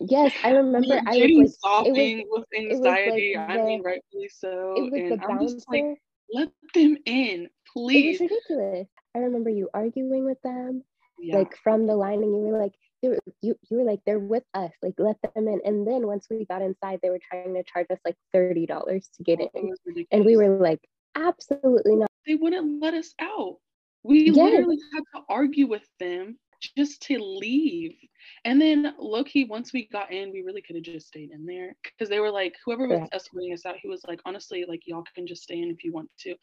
Yes, 0.00 0.32
I 0.42 0.50
remember 0.56 1.00
I 1.06 1.16
was 1.16 1.36
like 1.36 1.48
sobbing 1.60 2.26
was, 2.30 2.44
with 2.50 2.60
anxiety. 2.60 3.34
Like 3.36 3.48
the, 3.48 3.52
I 3.52 3.64
mean, 3.66 3.82
rightfully 3.82 4.28
so. 4.28 4.74
It 4.76 4.82
was 4.90 4.92
and 4.94 5.20
the 5.20 5.24
I'm 5.26 5.40
just 5.40 5.68
like, 5.68 5.84
let 6.32 6.48
them 6.72 6.96
in, 7.04 7.48
please. 7.74 8.20
It 8.20 8.24
was 8.24 8.30
ridiculous. 8.30 8.88
I 9.14 9.18
remember 9.18 9.50
you 9.50 9.68
arguing 9.74 10.24
with 10.24 10.40
them, 10.42 10.82
yeah. 11.18 11.36
like 11.36 11.56
from 11.56 11.86
the 11.86 11.94
line, 11.94 12.22
and 12.22 12.32
you 12.32 12.52
were 12.52 12.58
like, 12.58 12.74
you, 13.02 13.18
you 13.42 13.54
you 13.70 13.78
were 13.78 13.84
like, 13.84 14.00
they're 14.06 14.18
with 14.18 14.44
us, 14.54 14.72
like 14.82 14.94
let 14.98 15.16
them 15.22 15.48
in. 15.48 15.60
And 15.64 15.86
then 15.86 16.06
once 16.06 16.26
we 16.30 16.44
got 16.46 16.62
inside, 16.62 17.00
they 17.02 17.10
were 17.10 17.20
trying 17.30 17.54
to 17.54 17.62
charge 17.64 17.86
us 17.90 17.98
like 18.04 18.16
thirty 18.32 18.66
dollars 18.66 19.08
to 19.16 19.22
get 19.22 19.40
in, 19.40 19.74
and 20.10 20.24
we 20.24 20.36
were 20.36 20.58
like, 20.58 20.80
Absolutely 21.16 21.96
not. 21.96 22.10
They 22.26 22.34
wouldn't 22.34 22.80
let 22.82 22.94
us 22.94 23.14
out. 23.20 23.56
We 24.02 24.26
yes. 24.26 24.36
literally 24.36 24.78
had 24.94 25.02
to 25.14 25.24
argue 25.28 25.66
with 25.66 25.86
them 25.98 26.38
just 26.76 27.02
to 27.02 27.18
leave. 27.18 27.96
And 28.44 28.60
then 28.60 28.94
low 28.98 29.24
key, 29.24 29.44
once 29.44 29.72
we 29.72 29.88
got 29.88 30.12
in, 30.12 30.30
we 30.30 30.42
really 30.42 30.62
could 30.62 30.76
have 30.76 30.84
just 30.84 31.08
stayed 31.08 31.30
in 31.30 31.46
there 31.46 31.74
because 31.82 32.08
they 32.08 32.20
were 32.20 32.30
like, 32.30 32.54
whoever 32.64 32.86
was 32.86 33.08
escorting 33.12 33.52
us 33.52 33.66
out, 33.66 33.76
he 33.80 33.88
was 33.88 34.02
like, 34.06 34.20
honestly, 34.24 34.64
like 34.68 34.82
y'all 34.86 35.04
can 35.14 35.26
just 35.26 35.42
stay 35.42 35.60
in 35.60 35.70
if 35.70 35.84
you 35.84 35.92
want 35.92 36.10
to. 36.20 36.34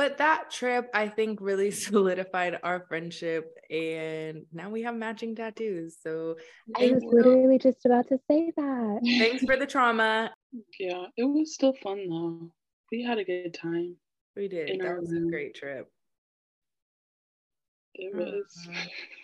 But 0.00 0.16
that 0.16 0.50
trip, 0.50 0.88
I 0.94 1.08
think, 1.08 1.42
really 1.42 1.70
solidified 1.70 2.58
our 2.62 2.86
friendship, 2.88 3.54
and 3.68 4.46
now 4.50 4.70
we 4.70 4.80
have 4.80 4.94
matching 4.94 5.36
tattoos. 5.36 5.98
So 6.02 6.36
I 6.74 6.90
was 6.92 7.02
literally 7.04 7.58
just 7.58 7.84
about 7.84 8.08
to 8.08 8.16
say 8.26 8.50
that. 8.56 9.00
Thanks 9.04 9.44
for 9.44 9.58
the 9.58 9.66
trauma. 9.66 10.32
Yeah, 10.78 11.04
it 11.18 11.24
was 11.24 11.52
still 11.52 11.74
fun 11.82 12.08
though. 12.08 12.50
We 12.90 13.02
had 13.02 13.18
a 13.18 13.24
good 13.24 13.52
time. 13.52 13.96
We 14.34 14.48
did. 14.48 14.80
That 14.80 14.98
was 14.98 15.12
room. 15.12 15.28
a 15.28 15.30
great 15.30 15.54
trip. 15.54 15.86
It 17.94 18.14
uh-huh. 18.14 18.40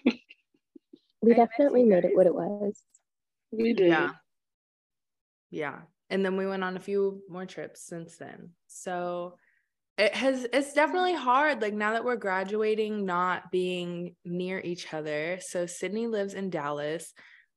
was. 0.05 0.15
we 1.23 1.33
definitely 1.33 1.85
made 1.85 2.05
it 2.05 2.15
what 2.15 2.27
it 2.27 2.35
was. 2.35 2.79
We 3.51 3.73
did. 3.73 3.89
Yeah. 3.89 4.11
Yeah. 5.51 5.79
And 6.11 6.23
then 6.23 6.37
we 6.37 6.47
went 6.47 6.65
on 6.65 6.77
a 6.77 6.81
few 6.81 7.23
more 7.31 7.47
trips 7.47 7.81
since 7.81 8.19
then. 8.19 8.51
So 8.67 9.39
it 9.99 10.15
has 10.15 10.47
it's 10.53 10.75
definitely 10.75 11.15
hard 11.15 11.63
like 11.63 11.73
now 11.73 11.93
that 11.93 12.05
we're 12.05 12.17
graduating 12.17 13.07
not 13.07 13.51
being 13.51 14.15
near 14.25 14.61
each 14.61 14.93
other. 14.93 15.39
So 15.41 15.67
Sydney 15.67 16.07
lives 16.07 16.35
in 16.35 16.51
Dallas. 16.51 17.13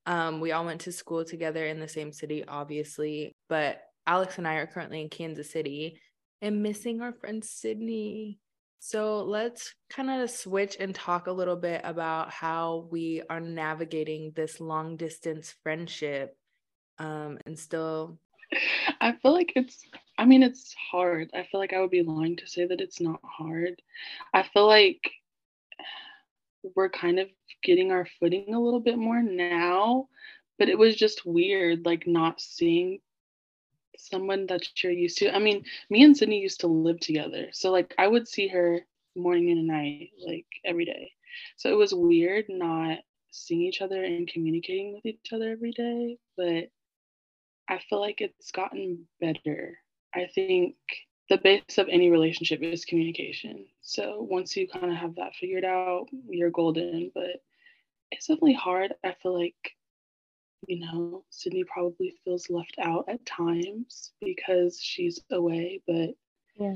Um, 0.06 0.40
we 0.40 0.54
all 0.54 0.66
went 0.66 0.82
to 0.82 0.92
school 0.92 1.26
together 1.26 1.66
in 1.66 1.80
the 1.80 1.88
same 1.88 2.14
city, 2.14 2.46
obviously, 2.48 3.36
but 3.50 3.82
Alex 4.08 4.38
and 4.38 4.48
I 4.48 4.56
are 4.56 4.68
currently 4.68 5.02
in 5.02 5.10
Kansas 5.10 5.52
City 5.52 6.00
and 6.42 6.64
missing 6.64 7.02
our 7.02 7.14
friend 7.14 7.44
Sydney. 7.44 8.40
So 8.80 9.24
let's 9.24 9.76
kind 9.90 10.10
of 10.10 10.30
switch 10.30 10.78
and 10.80 10.96
talk 10.96 11.28
a 11.28 11.34
little 11.34 11.58
bit 11.58 11.82
about 11.84 12.32
how 12.32 12.88
we 12.90 13.22
are 13.30 13.42
navigating 13.42 14.32
this 14.36 14.62
long 14.62 14.96
distance 14.96 15.54
friendship 15.64 16.36
um, 16.98 17.38
and 17.46 17.60
still. 17.60 18.18
I 19.02 19.12
feel 19.12 19.34
like 19.34 19.54
it's, 19.56 19.86
I 20.20 20.26
mean, 20.26 20.44
it's 20.44 20.76
hard. 20.92 21.32
I 21.34 21.44
feel 21.44 21.60
like 21.60 21.74
I 21.74 21.82
would 21.82 21.92
be 21.92 22.04
lying 22.04 22.36
to 22.38 22.48
say 22.48 22.66
that 22.68 22.82
it's 22.82 23.02
not 23.02 23.22
hard. 23.24 23.82
I 24.34 24.44
feel 24.44 24.68
like 24.68 25.12
we're 26.76 26.90
kind 26.90 27.20
of 27.20 27.30
getting 27.64 27.92
our 27.92 28.08
footing 28.20 28.54
a 28.54 28.60
little 28.60 28.82
bit 28.82 28.98
more 28.98 29.22
now 29.24 30.08
but 30.60 30.70
it 30.70 30.78
was 30.78 30.96
just 30.96 31.26
weird, 31.26 31.86
like 31.86 32.06
not 32.06 32.42
seeing 32.42 33.00
someone 33.98 34.46
that 34.48 34.62
you're 34.84 34.92
used 34.92 35.18
to. 35.20 35.34
I 35.34 35.40
mean, 35.40 35.64
me 35.90 36.04
and 36.04 36.16
Sydney 36.16 36.42
used 36.42 36.60
to 36.62 36.68
live 36.68 37.00
together. 37.00 37.48
So 37.54 37.72
like 37.72 37.96
I 37.98 38.08
would 38.08 38.28
see 38.28 38.50
her 38.50 38.82
morning 39.16 39.52
and 39.52 39.68
night, 39.68 40.10
like 40.26 40.46
every 40.66 40.86
day. 40.86 41.14
So 41.56 41.72
it 41.72 41.78
was 41.78 41.94
weird 41.96 42.46
not 42.50 43.00
seeing 43.32 43.62
each 43.62 43.82
other 43.82 44.04
and 44.04 44.28
communicating 44.28 44.94
with 44.94 45.06
each 45.06 45.32
other 45.34 45.50
every 45.52 45.72
day. 45.72 46.18
But 46.38 46.70
I 47.70 47.80
feel 47.90 48.02
like 48.02 48.22
it's 48.22 48.52
gotten 48.52 49.08
better. 49.22 49.78
I 50.14 50.28
think 50.34 50.76
the 51.30 51.38
base 51.38 51.78
of 51.78 51.88
any 51.90 52.10
relationship 52.10 52.62
is 52.62 52.86
communication. 52.86 53.66
So 53.82 54.26
once 54.30 54.56
you 54.58 54.68
kind 54.68 54.92
of 54.92 54.98
have 54.98 55.16
that 55.16 55.36
figured 55.36 55.66
out, 55.66 56.08
you're 56.28 56.50
golden. 56.50 57.12
But 57.14 57.44
it's 58.12 58.28
definitely 58.28 58.54
hard. 58.54 58.94
I 59.04 59.16
feel 59.22 59.38
like 59.40 59.76
you 60.68 60.80
know, 60.80 61.24
Sydney 61.30 61.64
probably 61.64 62.16
feels 62.24 62.50
left 62.50 62.76
out 62.82 63.06
at 63.08 63.26
times 63.26 64.12
because 64.22 64.80
she's 64.82 65.20
away, 65.32 65.82
but 65.88 66.10
yeah. 66.58 66.76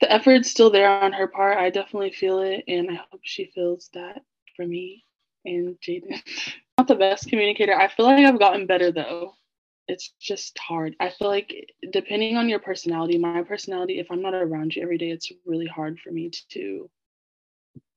The 0.00 0.12
effort's 0.12 0.50
still 0.50 0.70
there 0.70 0.90
on 0.90 1.12
her 1.12 1.28
part. 1.28 1.56
I 1.56 1.70
definitely 1.70 2.10
feel 2.10 2.40
it, 2.40 2.64
and 2.66 2.90
I 2.90 2.94
hope 2.94 3.20
she 3.22 3.50
feels 3.54 3.88
that 3.94 4.22
for 4.56 4.66
me 4.66 5.04
and 5.44 5.76
Jaden. 5.80 6.20
Not 6.78 6.88
the 6.88 6.96
best 6.96 7.28
communicator. 7.28 7.74
I 7.74 7.88
feel 7.88 8.06
like 8.06 8.26
I've 8.26 8.40
gotten 8.40 8.66
better 8.66 8.90
though. 8.90 9.34
It's 9.86 10.12
just 10.20 10.58
hard. 10.58 10.96
I 10.98 11.10
feel 11.10 11.28
like 11.28 11.52
depending 11.92 12.36
on 12.36 12.48
your 12.48 12.58
personality, 12.58 13.18
my 13.18 13.42
personality, 13.42 13.98
if 13.98 14.10
I'm 14.10 14.22
not 14.22 14.34
around 14.34 14.74
you 14.74 14.82
every 14.82 14.98
day, 14.98 15.10
it's 15.10 15.30
really 15.44 15.66
hard 15.66 16.00
for 16.00 16.10
me 16.10 16.30
to 16.50 16.90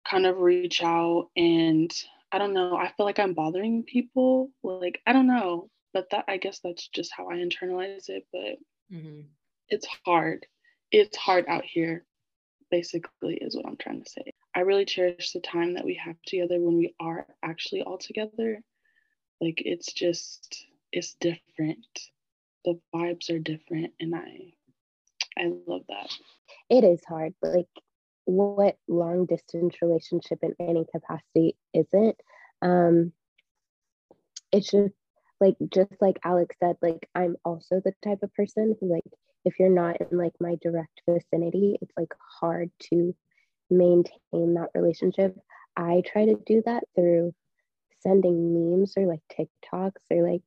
kind 0.09 0.25
of 0.25 0.37
reach 0.37 0.83
out 0.83 1.29
and 1.35 1.91
I 2.31 2.39
don't 2.39 2.53
know. 2.53 2.75
I 2.75 2.91
feel 2.95 3.05
like 3.05 3.19
I'm 3.19 3.33
bothering 3.33 3.83
people. 3.83 4.51
Like, 4.63 5.01
I 5.07 5.13
don't 5.13 5.27
know. 5.27 5.69
But 5.93 6.09
that, 6.11 6.25
I 6.27 6.37
guess 6.37 6.59
that's 6.59 6.87
just 6.89 7.11
how 7.15 7.29
I 7.29 7.35
internalize 7.35 8.09
it. 8.09 8.25
But 8.33 8.57
mm-hmm. 8.93 9.21
it's 9.69 9.87
hard. 10.05 10.45
It's 10.91 11.15
hard 11.15 11.45
out 11.47 11.63
here, 11.63 12.05
basically, 12.69 13.35
is 13.35 13.55
what 13.55 13.65
I'm 13.65 13.77
trying 13.77 14.03
to 14.03 14.09
say. 14.09 14.33
I 14.53 14.61
really 14.61 14.85
cherish 14.85 15.31
the 15.31 15.39
time 15.39 15.75
that 15.75 15.85
we 15.85 15.95
have 16.03 16.15
together 16.25 16.59
when 16.59 16.77
we 16.77 16.93
are 16.99 17.25
actually 17.43 17.81
all 17.81 17.97
together. 17.97 18.61
Like, 19.39 19.61
it's 19.63 19.93
just, 19.93 20.65
it's 20.91 21.15
different. 21.19 21.85
The 22.65 22.79
vibes 22.93 23.29
are 23.29 23.39
different. 23.39 23.93
And 23.99 24.15
I, 24.15 24.53
I 25.37 25.51
love 25.67 25.83
that. 25.89 26.11
It 26.69 26.83
is 26.83 27.03
hard. 27.05 27.33
Like, 27.41 27.67
what 28.27 28.77
long 28.89 29.25
distance 29.25 29.75
relationship 29.81 30.39
in 30.43 30.53
any 30.59 30.85
capacity 30.91 31.55
isn't. 31.73 32.17
Um, 32.61 33.13
it's 34.51 34.69
just 34.69 34.93
like 35.39 35.55
just 35.73 35.93
like 36.01 36.19
Alex 36.25 36.55
said, 36.61 36.75
like 36.81 37.07
I'm 37.15 37.37
also 37.45 37.81
the 37.83 37.93
type 38.03 38.19
of 38.23 38.33
person 38.33 38.75
who 38.79 38.91
like 38.91 39.03
if 39.45 39.59
you're 39.59 39.69
not 39.69 40.01
in 40.01 40.17
like 40.17 40.33
my 40.41 40.57
direct 40.61 41.01
vicinity, 41.07 41.77
it's 41.81 41.93
like 41.95 42.13
hard 42.41 42.69
to 42.91 43.15
maintain 43.69 44.55
that 44.55 44.71
relationship. 44.75 45.37
I 45.77 46.03
try 46.05 46.25
to 46.25 46.35
do 46.45 46.61
that 46.65 46.83
through 46.95 47.33
sending 48.01 48.53
memes 48.53 48.93
or 48.97 49.05
like 49.05 49.21
TikToks 49.31 50.03
or 50.11 50.29
like 50.29 50.43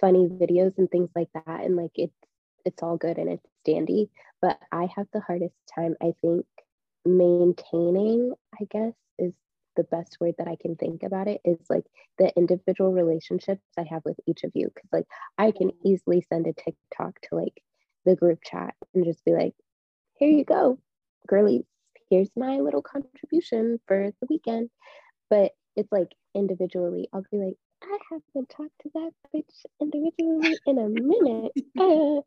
funny 0.00 0.28
videos 0.28 0.76
and 0.78 0.90
things 0.90 1.10
like 1.14 1.28
that. 1.34 1.64
And 1.64 1.76
like 1.76 1.92
it's 1.94 2.16
it's 2.64 2.82
all 2.82 2.96
good 2.96 3.18
and 3.18 3.28
it's 3.30 3.46
dandy. 3.64 4.10
But 4.40 4.58
I 4.72 4.88
have 4.96 5.06
the 5.12 5.20
hardest 5.20 5.54
time, 5.74 5.96
I 6.02 6.12
think, 6.22 6.46
maintaining, 7.04 8.34
I 8.60 8.64
guess, 8.70 8.94
is 9.18 9.32
the 9.76 9.84
best 9.84 10.18
word 10.20 10.34
that 10.38 10.48
I 10.48 10.56
can 10.56 10.76
think 10.76 11.02
about 11.02 11.28
it 11.28 11.40
is 11.44 11.58
like 11.68 11.84
the 12.18 12.32
individual 12.36 12.92
relationships 12.92 13.62
I 13.76 13.84
have 13.90 14.04
with 14.04 14.16
each 14.26 14.44
of 14.44 14.52
you. 14.54 14.70
Cause 14.74 14.88
like 14.92 15.06
I 15.38 15.50
can 15.50 15.72
easily 15.84 16.24
send 16.28 16.46
a 16.46 16.52
TikTok 16.52 17.20
to 17.22 17.36
like 17.36 17.62
the 18.04 18.16
group 18.16 18.40
chat 18.44 18.74
and 18.94 19.04
just 19.04 19.24
be 19.24 19.32
like, 19.32 19.54
here 20.14 20.30
you 20.30 20.44
go, 20.44 20.78
girlies, 21.26 21.64
here's 22.10 22.30
my 22.36 22.58
little 22.60 22.82
contribution 22.82 23.80
for 23.86 24.12
the 24.20 24.26
weekend. 24.30 24.70
But 25.30 25.52
it's 25.76 25.90
like 25.90 26.12
individually, 26.34 27.08
I'll 27.12 27.24
be 27.30 27.38
like, 27.38 27.56
I 27.84 27.98
haven't 28.10 28.48
talked 28.48 28.78
to 28.82 28.90
that 28.94 29.10
bitch 29.34 29.66
individually 29.80 30.56
in 30.66 30.78
a 30.78 30.88
minute. 30.88 31.52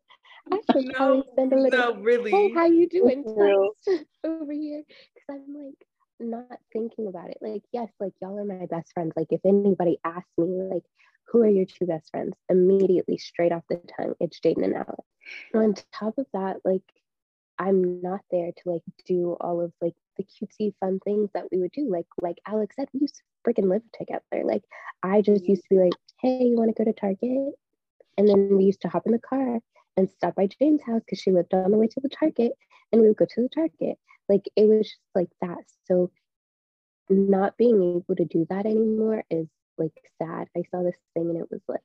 Uh, 0.50 0.54
I 0.54 0.60
should 0.72 0.86
no, 0.86 0.92
probably 0.94 1.22
send 1.36 1.52
a 1.52 1.56
little. 1.56 1.94
No, 1.94 2.00
really. 2.00 2.30
Hey, 2.30 2.52
how 2.54 2.66
you 2.66 2.88
doing? 2.88 3.24
over 4.24 4.52
here, 4.52 4.82
because 5.14 5.28
I'm 5.28 5.54
like 5.54 5.74
not 6.20 6.58
thinking 6.72 7.06
about 7.08 7.30
it. 7.30 7.38
Like, 7.40 7.62
yes, 7.72 7.88
like 8.00 8.12
y'all 8.22 8.38
are 8.38 8.44
my 8.44 8.66
best 8.66 8.92
friends. 8.92 9.12
Like, 9.16 9.28
if 9.30 9.40
anybody 9.44 9.98
asks 10.04 10.28
me, 10.38 10.62
like, 10.62 10.84
who 11.26 11.42
are 11.42 11.48
your 11.48 11.66
two 11.66 11.86
best 11.86 12.10
friends? 12.10 12.34
Immediately, 12.48 13.18
straight 13.18 13.52
off 13.52 13.64
the 13.68 13.80
tongue, 13.96 14.14
it's 14.20 14.40
Jaden 14.40 14.64
and 14.64 14.74
Alex. 14.74 15.04
And 15.52 15.62
on 15.62 15.74
top 15.92 16.18
of 16.18 16.26
that, 16.32 16.58
like, 16.64 16.82
I'm 17.58 18.00
not 18.00 18.20
there 18.30 18.52
to 18.52 18.70
like 18.70 18.82
do 19.06 19.36
all 19.40 19.60
of 19.60 19.72
like 19.80 19.94
the 20.16 20.24
cutesy 20.24 20.74
fun 20.80 21.00
things 21.04 21.30
that 21.34 21.44
we 21.50 21.58
would 21.58 21.72
do. 21.72 21.88
Like 21.90 22.06
like 22.20 22.38
Alex 22.46 22.76
said, 22.76 22.88
we 22.92 23.00
used 23.00 23.16
to 23.16 23.22
freaking 23.46 23.68
live 23.68 23.82
together. 23.98 24.44
Like 24.44 24.64
I 25.02 25.20
just 25.20 25.48
used 25.48 25.62
to 25.62 25.68
be 25.70 25.78
like, 25.78 25.94
hey, 26.20 26.44
you 26.44 26.56
want 26.56 26.74
to 26.74 26.84
go 26.84 26.90
to 26.90 26.98
Target? 26.98 27.54
And 28.16 28.28
then 28.28 28.56
we 28.56 28.64
used 28.64 28.82
to 28.82 28.88
hop 28.88 29.06
in 29.06 29.12
the 29.12 29.18
car 29.18 29.60
and 29.96 30.10
stop 30.10 30.34
by 30.34 30.46
Jaden's 30.46 30.82
house 30.82 31.02
because 31.04 31.20
she 31.20 31.30
lived 31.30 31.54
on 31.54 31.70
the 31.70 31.78
way 31.78 31.88
to 31.88 32.00
the 32.00 32.08
Target 32.08 32.52
and 32.92 33.00
we 33.00 33.08
would 33.08 33.16
go 33.16 33.26
to 33.26 33.42
the 33.42 33.48
Target. 33.48 33.98
Like 34.28 34.44
it 34.56 34.68
was 34.68 34.86
just 34.86 35.00
like 35.14 35.30
that. 35.40 35.58
So 35.86 36.10
not 37.08 37.56
being 37.56 37.82
able 37.82 38.16
to 38.16 38.24
do 38.24 38.46
that 38.50 38.66
anymore 38.66 39.24
is 39.30 39.48
like 39.78 39.94
sad. 40.20 40.48
I 40.56 40.62
saw 40.70 40.82
this 40.82 40.96
thing 41.14 41.30
and 41.30 41.38
it 41.38 41.50
was 41.50 41.62
like, 41.68 41.80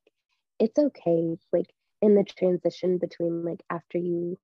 it's 0.60 0.78
okay. 0.78 1.38
Like 1.52 1.70
in 2.02 2.16
the 2.16 2.24
transition 2.24 2.98
between 2.98 3.46
like 3.46 3.64
after 3.70 3.98
you 3.98 4.38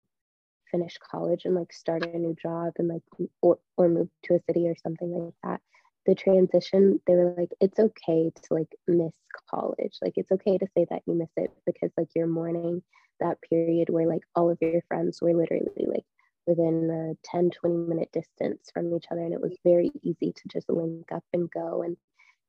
finish 0.71 0.97
college 1.11 1.45
and 1.45 1.55
like 1.55 1.73
start 1.73 2.05
a 2.05 2.17
new 2.17 2.35
job 2.41 2.73
and 2.77 2.87
like 2.87 3.29
or, 3.41 3.59
or 3.77 3.89
move 3.89 4.09
to 4.23 4.35
a 4.35 4.39
city 4.47 4.67
or 4.67 4.75
something 4.83 5.11
like 5.11 5.33
that 5.43 5.61
the 6.05 6.15
transition 6.15 6.99
they 7.05 7.13
were 7.13 7.35
like 7.37 7.51
it's 7.59 7.79
okay 7.79 8.31
to 8.33 8.53
like 8.53 8.73
miss 8.87 9.13
college. 9.49 9.97
Like 10.01 10.13
it's 10.15 10.31
okay 10.31 10.57
to 10.57 10.67
say 10.75 10.85
that 10.89 11.01
you 11.05 11.13
miss 11.13 11.29
it 11.37 11.51
because 11.65 11.91
like 11.97 12.09
you're 12.15 12.27
mourning 12.27 12.81
that 13.19 13.37
period 13.41 13.89
where 13.89 14.07
like 14.07 14.23
all 14.35 14.49
of 14.49 14.57
your 14.61 14.81
friends 14.87 15.21
were 15.21 15.33
literally 15.33 15.85
like 15.85 16.05
within 16.47 16.89
a 16.89 17.27
10 17.29 17.51
20 17.51 17.75
minute 17.75 18.09
distance 18.11 18.69
from 18.73 18.93
each 18.95 19.05
other 19.11 19.21
and 19.21 19.33
it 19.33 19.41
was 19.41 19.55
very 19.63 19.91
easy 20.01 20.33
to 20.33 20.47
just 20.47 20.69
link 20.69 21.11
up 21.11 21.23
and 21.33 21.51
go 21.51 21.83
and 21.83 21.97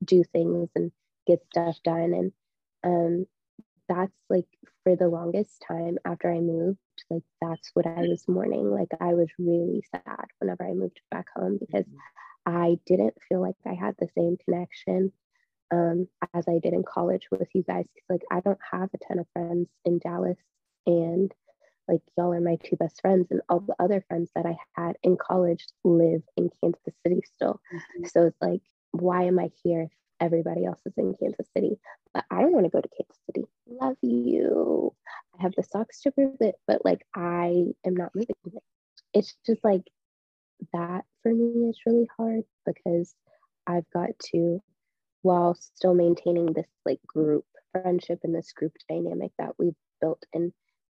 do 0.05 0.23
things 0.33 0.71
and 0.75 0.93
get 1.27 1.41
stuff 1.50 1.77
done. 1.85 2.15
And 2.15 2.33
um 2.85 3.27
that's 3.90 4.12
like 4.30 4.47
for 4.85 4.94
the 4.97 5.09
longest 5.09 5.62
time 5.66 5.99
after 6.04 6.32
I 6.32 6.38
moved, 6.38 6.78
like 7.11 7.25
that's 7.42 7.70
what 7.75 7.87
I 7.87 8.02
was 8.02 8.25
mourning. 8.28 8.70
Like 8.70 8.90
I 9.00 9.14
was 9.14 9.28
really 9.38 9.82
sad 9.90 10.26
whenever 10.38 10.64
I 10.64 10.73
moved 10.73 11.00
back 11.11 11.26
home 11.35 11.59
because 11.59 11.85
mm-hmm. 11.85 12.54
I 12.54 12.78
didn't 12.87 13.14
feel 13.28 13.42
like 13.42 13.56
I 13.66 13.75
had 13.75 13.97
the 13.99 14.09
same 14.16 14.37
connection 14.44 15.12
um, 15.73 16.06
as 16.32 16.47
I 16.49 16.61
did 16.62 16.73
in 16.73 16.85
college 16.85 17.26
with 17.30 17.49
you 17.52 17.64
guys. 17.64 17.87
Like 18.09 18.23
I 18.30 18.40
don't 18.40 18.61
have 18.70 18.90
a 18.94 18.99
ton 18.99 19.18
of 19.18 19.26
friends 19.32 19.68
in 19.85 19.99
Dallas, 19.99 20.38
and 20.87 21.32
like 21.88 22.02
y'all 22.16 22.32
are 22.32 22.40
my 22.40 22.56
two 22.62 22.76
best 22.76 23.00
friends, 23.00 23.26
and 23.30 23.40
all 23.49 23.61
the 23.61 23.76
other 23.80 24.04
friends 24.09 24.30
that 24.37 24.47
I 24.47 24.56
had 24.75 24.97
in 25.02 25.16
college 25.16 25.66
live 25.85 26.23
in 26.37 26.50
Kansas 26.62 26.94
City 27.04 27.23
still. 27.35 27.61
Mm-hmm. 27.75 28.06
So 28.06 28.26
it's 28.26 28.40
like, 28.40 28.62
why 28.92 29.25
am 29.25 29.40
I 29.40 29.50
here 29.64 29.82
if 29.82 29.90
everybody 30.20 30.64
else 30.64 30.80
is 30.87 30.92
in 30.97 31.14
Kansas 31.20 31.47
City, 31.56 31.78
but 32.12 32.25
I 32.30 32.40
don't 32.42 32.52
want 32.52 32.66
to 32.66 32.70
go 32.70 32.80
to 32.80 32.88
Kansas 32.88 33.18
City. 33.26 33.47
Love 33.71 33.97
you. 34.03 34.93
I 35.39 35.43
have 35.43 35.55
the 35.57 35.62
socks 35.62 36.00
to 36.03 36.11
prove 36.11 36.37
it, 36.41 36.57
but 36.67 36.85
like 36.85 37.07
I 37.15 37.67
am 37.87 37.95
not 37.95 38.15
moving 38.15 38.35
it. 38.53 38.62
It's 39.15 39.37
just 39.47 39.62
like 39.62 39.83
that 40.73 41.05
for 41.23 41.33
me 41.33 41.69
is 41.69 41.79
really 41.87 42.09
hard 42.17 42.43
because 42.67 43.15
I've 43.67 43.89
got 43.93 44.11
to, 44.33 44.61
while 45.23 45.55
still 45.55 45.95
maintaining 45.95 46.53
this 46.53 46.67
like 46.85 47.00
group 47.07 47.45
friendship 47.73 48.21
and 48.25 48.35
this 48.35 48.53
group 48.53 48.73
dynamic 48.89 49.31
that 49.39 49.53
we've 49.59 49.77
built 50.00 50.23
and 50.35 50.53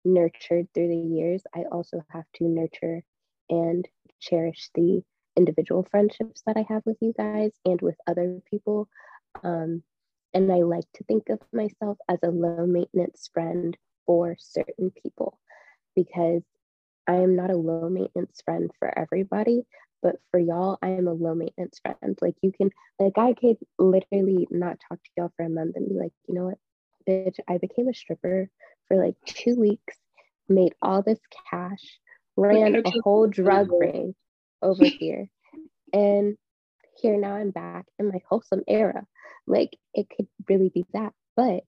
nurtured 0.06 0.68
through 0.74 0.88
the 0.88 0.96
years, 0.96 1.44
I 1.54 1.64
also 1.72 2.04
have 2.10 2.26
to 2.36 2.46
nurture 2.46 3.04
and 3.50 3.86
cherish 4.22 4.70
the 4.76 5.04
individual 5.36 5.84
friendships 5.84 6.42
that 6.46 6.58
I 6.58 6.66
have 6.70 6.84
with 6.86 6.98
you 7.02 7.14
guys 7.18 7.52
and 7.66 7.82
with 7.82 7.96
other 8.08 8.40
people 8.50 8.88
um, 9.44 9.84
and 10.34 10.52
I 10.52 10.58
like 10.62 10.86
to 10.96 11.04
think 11.04 11.30
of 11.30 11.40
myself 11.52 11.98
as 12.10 12.20
a 12.24 12.32
low 12.32 12.66
maintenance 12.66 13.30
friend 13.34 13.78
for 14.06 14.36
certain 14.40 14.92
people 14.92 15.40
because 15.96 16.44
I 17.08 17.16
am 17.16 17.36
not 17.36 17.52
a 17.52 17.58
low 17.58 17.90
maintenance 17.90 18.42
friend 18.46 18.72
for 18.80 18.98
everybody, 18.98 19.64
but 20.02 20.16
for 20.32 20.40
y'all, 20.40 20.78
I 20.82 20.90
am 20.90 21.08
a 21.08 21.14
low 21.14 21.36
maintenance 21.36 21.80
friend. 21.80 22.18
Like 22.22 22.36
you 22.42 22.52
can, 22.52 22.72
like 23.00 23.18
I 23.18 23.34
could 23.34 23.58
literally 23.78 24.48
not 24.50 24.80
talk 24.88 25.04
to 25.04 25.10
y'all 25.18 25.32
for 25.36 25.46
a 25.46 25.50
month 25.50 25.76
and 25.76 25.90
be 25.90 25.96
like, 25.96 26.14
you 26.28 26.36
know 26.36 26.46
what, 26.46 26.58
bitch, 27.08 27.40
I 27.50 27.58
became 27.58 27.90
a 27.90 27.94
stripper 27.94 28.50
for 28.88 28.98
like 28.98 29.16
two 29.26 29.56
weeks, 29.56 29.98
made 30.48 30.74
all 30.82 31.02
this 31.02 31.20
cash, 31.50 32.00
ran 32.38 32.76
a 32.86 32.92
whole 33.04 33.28
drug 33.28 33.70
ring 33.80 34.16
over 34.62 34.86
here, 34.86 35.28
and 35.94 36.38
here 36.98 37.18
now 37.18 37.36
I'm 37.36 37.52
back 37.52 37.86
in 38.00 38.10
my 38.10 38.22
wholesome 38.30 38.64
era. 38.68 39.06
Like 39.48 39.78
it 39.94 40.08
could 40.16 40.28
really 40.48 40.70
be 40.70 40.86
that. 40.94 41.14
But 41.36 41.64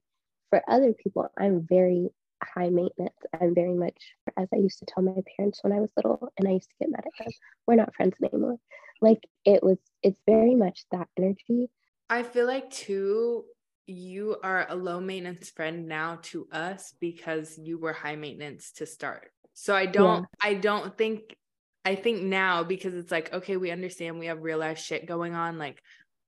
for 0.50 0.62
other 0.68 0.92
people, 0.92 1.28
I'm 1.38 1.66
very 1.68 2.10
high 2.42 2.68
maintenance. 2.68 3.14
I'm 3.40 3.54
very 3.54 3.74
much, 3.74 3.96
as 4.36 4.48
I 4.52 4.58
used 4.58 4.78
to 4.80 4.86
tell 4.86 5.02
my 5.02 5.14
parents 5.36 5.60
when 5.62 5.72
I 5.72 5.80
was 5.80 5.90
little, 5.96 6.32
and 6.38 6.48
I 6.48 6.52
used 6.52 6.68
to 6.68 6.74
get 6.80 6.90
mad 6.90 7.04
at 7.06 7.24
them, 7.24 7.32
we're 7.66 7.74
not 7.76 7.94
friends 7.94 8.16
anymore. 8.22 8.56
Like 9.00 9.22
it 9.44 9.62
was, 9.62 9.78
it's 10.02 10.20
very 10.26 10.54
much 10.54 10.84
that 10.92 11.08
energy. 11.18 11.70
I 12.10 12.22
feel 12.22 12.46
like 12.46 12.70
too, 12.70 13.44
you 13.86 14.36
are 14.42 14.66
a 14.68 14.74
low 14.74 15.00
maintenance 15.00 15.50
friend 15.50 15.88
now 15.88 16.18
to 16.22 16.46
us 16.52 16.94
because 17.00 17.58
you 17.58 17.78
were 17.78 17.92
high 17.92 18.16
maintenance 18.16 18.72
to 18.72 18.86
start. 18.86 19.30
So 19.52 19.74
I 19.74 19.86
don't, 19.86 20.22
yeah. 20.22 20.50
I 20.50 20.54
don't 20.54 20.96
think, 20.96 21.36
I 21.84 21.94
think 21.94 22.22
now 22.22 22.62
because 22.62 22.94
it's 22.94 23.10
like, 23.10 23.32
okay, 23.32 23.56
we 23.56 23.70
understand 23.70 24.18
we 24.18 24.26
have 24.26 24.42
real 24.42 24.58
life 24.58 24.78
shit 24.78 25.06
going 25.06 25.34
on. 25.34 25.58
Like 25.58 25.82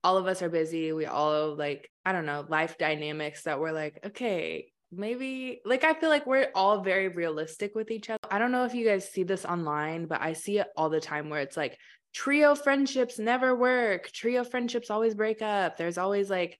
all 0.07 0.15
of 0.15 0.25
us 0.25 0.41
are 0.41 0.47
busy. 0.47 0.93
We 0.93 1.05
all 1.05 1.53
like, 1.57 1.91
I 2.05 2.13
don't 2.13 2.25
know, 2.25 2.45
life 2.47 2.77
dynamics 2.77 3.43
that 3.43 3.59
we're 3.59 3.73
like, 3.73 3.99
okay, 4.05 4.71
maybe 4.89 5.59
like 5.65 5.83
I 5.83 5.95
feel 5.95 6.07
like 6.07 6.25
we're 6.25 6.49
all 6.55 6.79
very 6.79 7.09
realistic 7.09 7.75
with 7.75 7.91
each 7.91 8.09
other. 8.09 8.19
I 8.31 8.39
don't 8.39 8.53
know 8.53 8.63
if 8.63 8.73
you 8.73 8.85
guys 8.85 9.11
see 9.11 9.23
this 9.23 9.43
online, 9.43 10.05
but 10.05 10.21
I 10.21 10.31
see 10.31 10.59
it 10.59 10.67
all 10.77 10.89
the 10.89 11.01
time 11.01 11.29
where 11.29 11.41
it's 11.41 11.57
like 11.57 11.77
trio 12.13 12.55
friendships 12.55 13.19
never 13.19 13.53
work. 13.53 14.09
Trio 14.13 14.45
friendships 14.45 14.89
always 14.89 15.13
break 15.13 15.41
up. 15.41 15.75
There's 15.75 15.97
always 15.97 16.29
like 16.29 16.57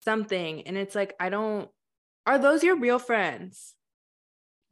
something. 0.00 0.66
And 0.66 0.76
it's 0.76 0.96
like, 0.96 1.14
I 1.20 1.28
don't, 1.28 1.68
are 2.26 2.40
those 2.40 2.64
your 2.64 2.80
real 2.80 2.98
friends? 2.98 3.74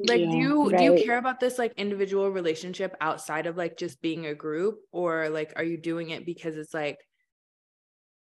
Like, 0.01 0.19
yeah, 0.19 0.33
do 0.33 0.37
you 0.37 0.71
right. 0.71 0.79
do 0.79 0.85
you 0.85 1.05
care 1.05 1.19
about 1.19 1.39
this 1.39 1.61
like 1.61 1.75
individual 1.77 2.29
relationship 2.33 2.97
outside 3.01 3.47
of 3.47 3.57
like 3.57 3.77
just 3.77 4.03
being 4.03 4.27
a 4.27 4.35
group, 4.35 4.81
or 4.91 5.29
like 5.29 5.53
are 5.55 5.63
you 5.63 5.79
doing 5.79 6.11
it 6.11 6.27
because 6.27 6.57
it's 6.57 6.75
like, 6.75 6.99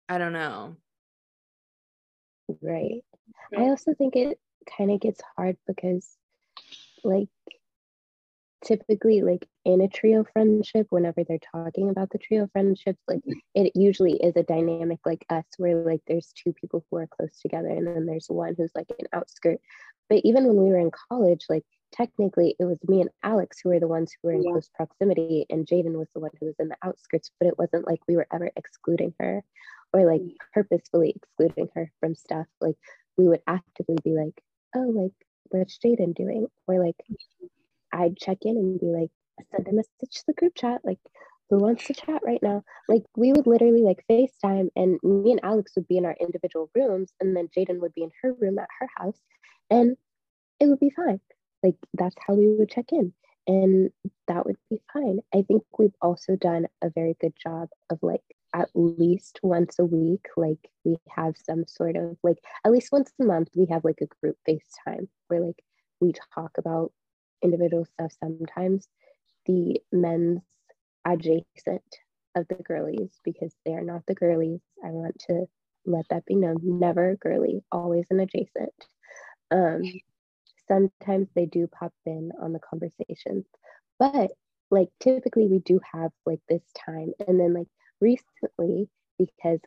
I 0.08 0.18
don't 0.18 0.34
know. 0.34 0.76
Right. 2.62 3.04
I 3.58 3.62
also 3.62 3.94
think 3.94 4.16
it 4.16 4.40
kind 4.78 4.92
of 4.92 5.00
gets 5.00 5.22
hard 5.36 5.58
because 5.68 6.18
like 7.04 7.30
typically 8.66 9.22
like 9.22 9.48
in 9.64 9.82
a 9.82 9.88
trio 9.88 10.26
friendship 10.34 10.88
whenever 10.90 11.24
they're 11.24 11.38
talking 11.52 11.90
about 11.90 12.10
the 12.10 12.18
trio 12.18 12.50
friendships 12.52 13.02
like 13.08 13.22
it 13.54 13.72
usually 13.76 14.14
is 14.14 14.36
a 14.36 14.44
dynamic 14.44 15.00
like 15.06 15.24
us 15.30 15.46
where 15.58 15.84
like 15.84 16.02
there's 16.08 16.34
two 16.34 16.52
people 16.54 16.84
who 16.90 16.98
are 16.98 17.08
close 17.08 17.40
together 17.42 17.70
and 17.70 17.86
then 17.86 18.08
there's 18.08 18.26
one 18.28 18.56
who's 18.58 18.72
like 18.74 18.88
an 18.98 19.06
outskirt 19.14 19.60
but 20.10 20.20
even 20.24 20.48
when 20.48 20.58
we 20.58 20.70
were 20.70 20.80
in 20.80 20.90
college 21.10 21.46
like 21.48 21.64
technically 21.92 22.56
it 22.60 22.66
was 22.66 22.80
me 22.88 23.02
and 23.02 23.12
alex 23.22 23.60
who 23.62 23.70
were 23.70 23.80
the 23.80 23.88
ones 23.88 24.12
who 24.12 24.30
were 24.30 24.34
in 24.34 24.44
yeah. 24.44 24.52
close 24.52 24.70
proximity 24.74 25.46
and 25.52 25.68
jaden 25.68 25.94
was 25.94 26.10
the 26.16 26.20
one 26.20 26.32
who 26.40 26.48
was 26.48 26.56
in 26.58 26.70
the 26.70 26.78
outskirts 26.84 27.30
but 27.40 27.48
it 27.48 27.58
wasn't 27.60 27.86
like 27.86 28.00
we 28.08 28.16
were 28.16 28.28
ever 28.34 28.50
excluding 28.56 29.14
her 29.20 29.44
or 29.96 30.06
like 30.06 30.22
purposefully 30.54 31.16
excluding 31.16 31.70
her 31.74 31.92
from 32.00 32.16
stuff 32.16 32.48
like 32.60 32.76
we 33.18 33.28
would 33.28 33.42
actively 33.48 33.98
be 34.04 34.12
like 34.12 34.42
oh, 34.76 34.92
like, 34.94 35.12
what's 35.50 35.78
Jaden 35.78 36.14
doing? 36.16 36.48
Or 36.68 36.84
like, 36.84 36.96
I'd 37.92 38.18
check 38.18 38.40
in 38.44 38.58
and 38.58 38.80
be 38.80 38.88
like, 38.88 39.10
send 39.52 39.68
a 39.68 39.74
message 39.74 40.12
to 40.12 40.24
the 40.28 40.34
group 40.34 40.54
chat, 40.56 40.82
like, 40.84 41.00
who 41.50 41.58
wants 41.58 41.86
to 41.86 41.94
chat 41.94 42.22
right 42.24 42.42
now? 42.42 42.64
Like, 42.90 43.04
we 43.16 43.32
would 43.32 43.48
literally 43.48 43.84
like 43.84 44.04
FaceTime, 44.10 44.70
and 44.76 45.00
me 45.04 45.32
and 45.32 45.40
Alex 45.44 45.74
would 45.76 45.88
be 45.88 45.98
in 45.98 46.06
our 46.06 46.16
individual 46.20 46.70
rooms, 46.76 47.14
and 47.20 47.36
then 47.36 47.50
Jaden 47.56 47.80
would 47.80 47.94
be 47.94 48.04
in 48.04 48.12
her 48.22 48.34
room 48.34 48.58
at 48.60 48.68
her 48.80 48.90
house, 48.98 49.20
and 49.70 49.96
it 50.60 50.68
would 50.68 50.80
be 50.80 50.90
fine. 50.90 51.22
Like, 51.64 51.76
that's 51.94 52.16
how 52.26 52.34
we 52.34 52.56
would 52.56 52.70
check 52.70 52.92
in, 52.92 53.14
and 53.48 53.92
that 54.28 54.46
would 54.46 54.58
be 54.70 54.82
fine. 54.92 55.20
I 55.34 55.44
think 55.44 55.64
we've 55.78 55.96
also 56.02 56.36
done 56.36 56.68
a 56.84 56.90
very 56.90 57.16
good 57.22 57.34
job 57.42 57.70
of 57.92 58.00
like 58.02 58.24
at 58.56 58.70
least 58.74 59.40
once 59.44 59.78
a 59.80 59.86
week, 59.86 60.26
like 60.38 60.70
we 60.86 60.96
have 61.10 61.36
some 61.38 61.66
sort 61.68 61.98
of 61.98 62.18
like 62.24 62.38
at 62.66 62.72
least 62.72 62.92
once 62.92 63.12
a 63.22 63.26
month, 63.26 63.50
we 63.54 63.68
have 63.70 63.84
like 63.84 64.00
a 64.02 64.08
group 64.22 64.38
FaceTime 64.48 65.08
where 65.28 65.42
like 65.42 65.62
we 66.00 66.14
talk 66.34 66.52
about 66.58 66.94
individual 67.44 67.86
stuff. 67.86 68.14
Sometimes 68.24 68.88
the 69.46 69.82
men's 69.92 70.42
adjacent 71.06 71.84
of 72.36 72.48
the 72.48 72.56
girlies 72.56 73.20
because 73.26 73.54
they 73.66 73.74
are 73.74 73.84
not 73.84 74.06
the 74.08 74.16
girlies. 74.16 74.62
I 74.84 74.90
want 74.90 75.20
to 75.28 75.46
let 75.86 76.06
that 76.10 76.26
be 76.26 76.36
known. 76.36 76.58
Never 76.64 77.18
girly, 77.18 77.62
always 77.74 78.06
an 78.10 78.22
adjacent. 78.22 78.74
Um, 79.52 79.84
sometimes 80.68 81.28
they 81.36 81.46
do 81.46 81.68
pop 81.68 81.94
in 82.06 82.32
on 82.42 82.54
the 82.54 82.60
conversations, 82.60 83.46
but 84.00 84.32
like 84.72 84.90
typically 85.00 85.48
we 85.48 85.60
do 85.60 85.80
have 85.94 86.12
like 86.26 86.40
this 86.50 86.64
time 86.86 87.12
and 87.28 87.40
then 87.40 87.54
like 87.54 87.68
recently 88.02 88.90
because 89.18 89.60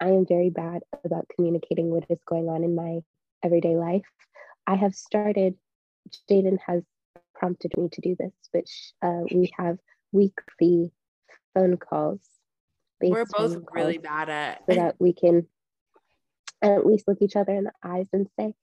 I 0.00 0.08
am 0.08 0.26
very 0.26 0.50
bad 0.50 0.82
about 1.04 1.28
communicating 1.34 1.90
what 1.90 2.06
is 2.08 2.18
going 2.26 2.48
on 2.48 2.64
in 2.64 2.74
my 2.74 3.00
everyday 3.42 3.76
life. 3.76 4.02
I 4.66 4.74
have 4.76 4.94
started, 4.94 5.54
Jaden 6.28 6.58
has 6.66 6.82
prompted 7.34 7.72
me 7.76 7.88
to 7.92 8.00
do 8.00 8.16
this, 8.18 8.32
which 8.52 8.92
uh, 9.02 9.22
we 9.32 9.52
have 9.56 9.78
weekly 10.12 10.92
phone 11.54 11.76
calls. 11.76 12.20
We're 13.00 13.26
both 13.26 13.56
really 13.72 13.98
bad 13.98 14.28
at 14.28 14.62
so 14.68 14.76
that 14.76 14.96
we 15.00 15.12
can 15.12 15.46
at 16.62 16.86
least 16.86 17.08
look 17.08 17.18
each 17.20 17.34
other 17.34 17.52
in 17.52 17.64
the 17.64 17.72
eyes 17.82 18.06
and 18.12 18.28
say, 18.38 18.54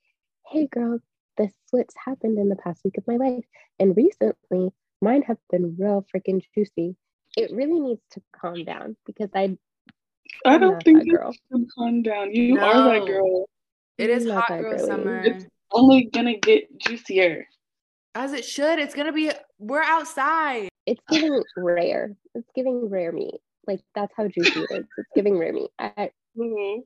"Hey, 0.48 0.68
girl, 0.68 1.00
this 1.38 1.54
what's 1.72 1.96
happened 2.06 2.38
in 2.38 2.48
the 2.48 2.56
past 2.56 2.82
week 2.86 2.98
of 2.98 3.06
my 3.06 3.18
life." 3.18 3.44
And 3.80 3.98
recently, 3.98 4.72
mine 5.02 5.24
have 5.24 5.40
been 5.50 5.76
real 5.78 6.06
freaking 6.14 6.42
juicy 6.56 6.96
it 7.38 7.52
really 7.52 7.80
needs 7.80 8.02
to 8.12 8.22
calm 8.36 8.64
down 8.64 8.96
because 9.06 9.30
I 9.36 9.58
I 10.46 10.58
don't 10.58 10.82
think 10.84 11.06
you 11.06 11.18
girl. 11.18 11.34
can 11.52 11.68
calm 11.76 12.02
down. 12.02 12.34
You 12.34 12.56
no. 12.56 12.62
are 12.62 13.00
that 13.00 13.06
girl. 13.06 13.50
It 13.98 14.10
is 14.10 14.30
hot 14.30 14.48
girl 14.48 14.62
girly. 14.62 14.88
summer. 14.88 15.22
It's 15.22 15.46
only 15.72 16.06
gonna 16.06 16.38
get 16.38 16.78
juicier. 16.80 17.46
As 18.16 18.34
it 18.34 18.46
should. 18.46 18.80
It's 18.80 18.96
gonna 18.96 19.14
be 19.14 19.32
we're 19.58 19.84
outside. 19.84 20.70
It's 20.86 21.02
giving 21.10 21.44
rare. 21.58 22.16
It's 22.34 22.50
giving 22.56 22.90
rare 22.90 23.12
meat. 23.12 23.40
Like 23.68 23.82
that's 23.94 24.14
how 24.16 24.28
juicy 24.28 24.62
it 24.62 24.72
is. 24.72 24.86
It's 24.98 25.10
giving 25.16 25.38
rare 25.38 25.54
meat. 25.54 25.70
I, 25.78 26.12
mm-hmm. 26.38 26.82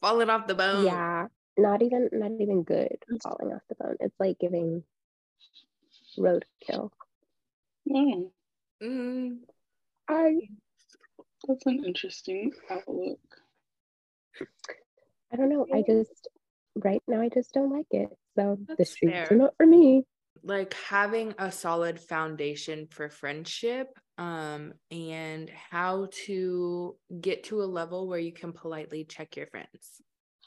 Falling 0.00 0.30
off 0.30 0.46
the 0.46 0.54
bone. 0.54 0.84
Yeah. 0.84 1.26
Not 1.56 1.82
even 1.82 2.08
not 2.12 2.32
even 2.40 2.62
good 2.62 2.96
falling 3.22 3.52
off 3.52 3.62
the 3.68 3.76
bone. 3.76 3.96
It's 4.00 4.18
like 4.18 4.38
giving 4.38 4.82
roadkill. 6.18 6.90
Mm. 7.88 8.30
Mm. 8.82 9.36
I 10.08 10.36
that's 11.46 11.66
an 11.66 11.84
interesting 11.84 12.52
outlook. 12.70 13.18
I 15.32 15.36
don't 15.36 15.48
know. 15.48 15.66
I 15.72 15.82
just 15.86 16.28
right 16.76 17.02
now 17.06 17.20
I 17.20 17.28
just 17.28 17.52
don't 17.52 17.72
like 17.72 17.86
it. 17.90 18.08
So 18.36 18.58
that's 18.66 18.78
the 18.78 18.84
streets 18.84 19.28
fair. 19.28 19.28
are 19.30 19.36
not 19.36 19.54
for 19.56 19.66
me. 19.66 20.04
Like 20.42 20.74
having 20.74 21.34
a 21.38 21.50
solid 21.50 22.00
foundation 22.00 22.86
for 22.90 23.08
friendship 23.08 23.88
um 24.16 24.72
and 24.92 25.50
how 25.70 26.08
to 26.26 26.96
get 27.20 27.42
to 27.44 27.62
a 27.62 27.64
level 27.64 28.06
where 28.06 28.20
you 28.20 28.32
can 28.32 28.52
politely 28.52 29.04
check 29.04 29.36
your 29.36 29.46
friends. 29.46 30.02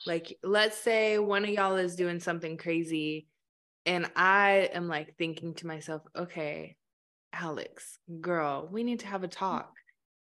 Like 0.06 0.38
let's 0.44 0.78
say 0.78 1.20
one 1.20 1.44
of 1.44 1.50
y'all 1.50 1.76
is 1.76 1.96
doing 1.96 2.20
something 2.20 2.58
crazy 2.58 3.28
and 3.86 4.10
I 4.16 4.70
am 4.74 4.88
like 4.88 5.16
thinking 5.18 5.54
to 5.56 5.68
myself, 5.68 6.02
okay, 6.16 6.76
Alex, 7.34 8.00
girl, 8.22 8.68
we 8.72 8.84
need 8.84 9.00
to 9.02 9.08
have 9.08 9.24
a 9.24 9.28
talk. 9.28 9.74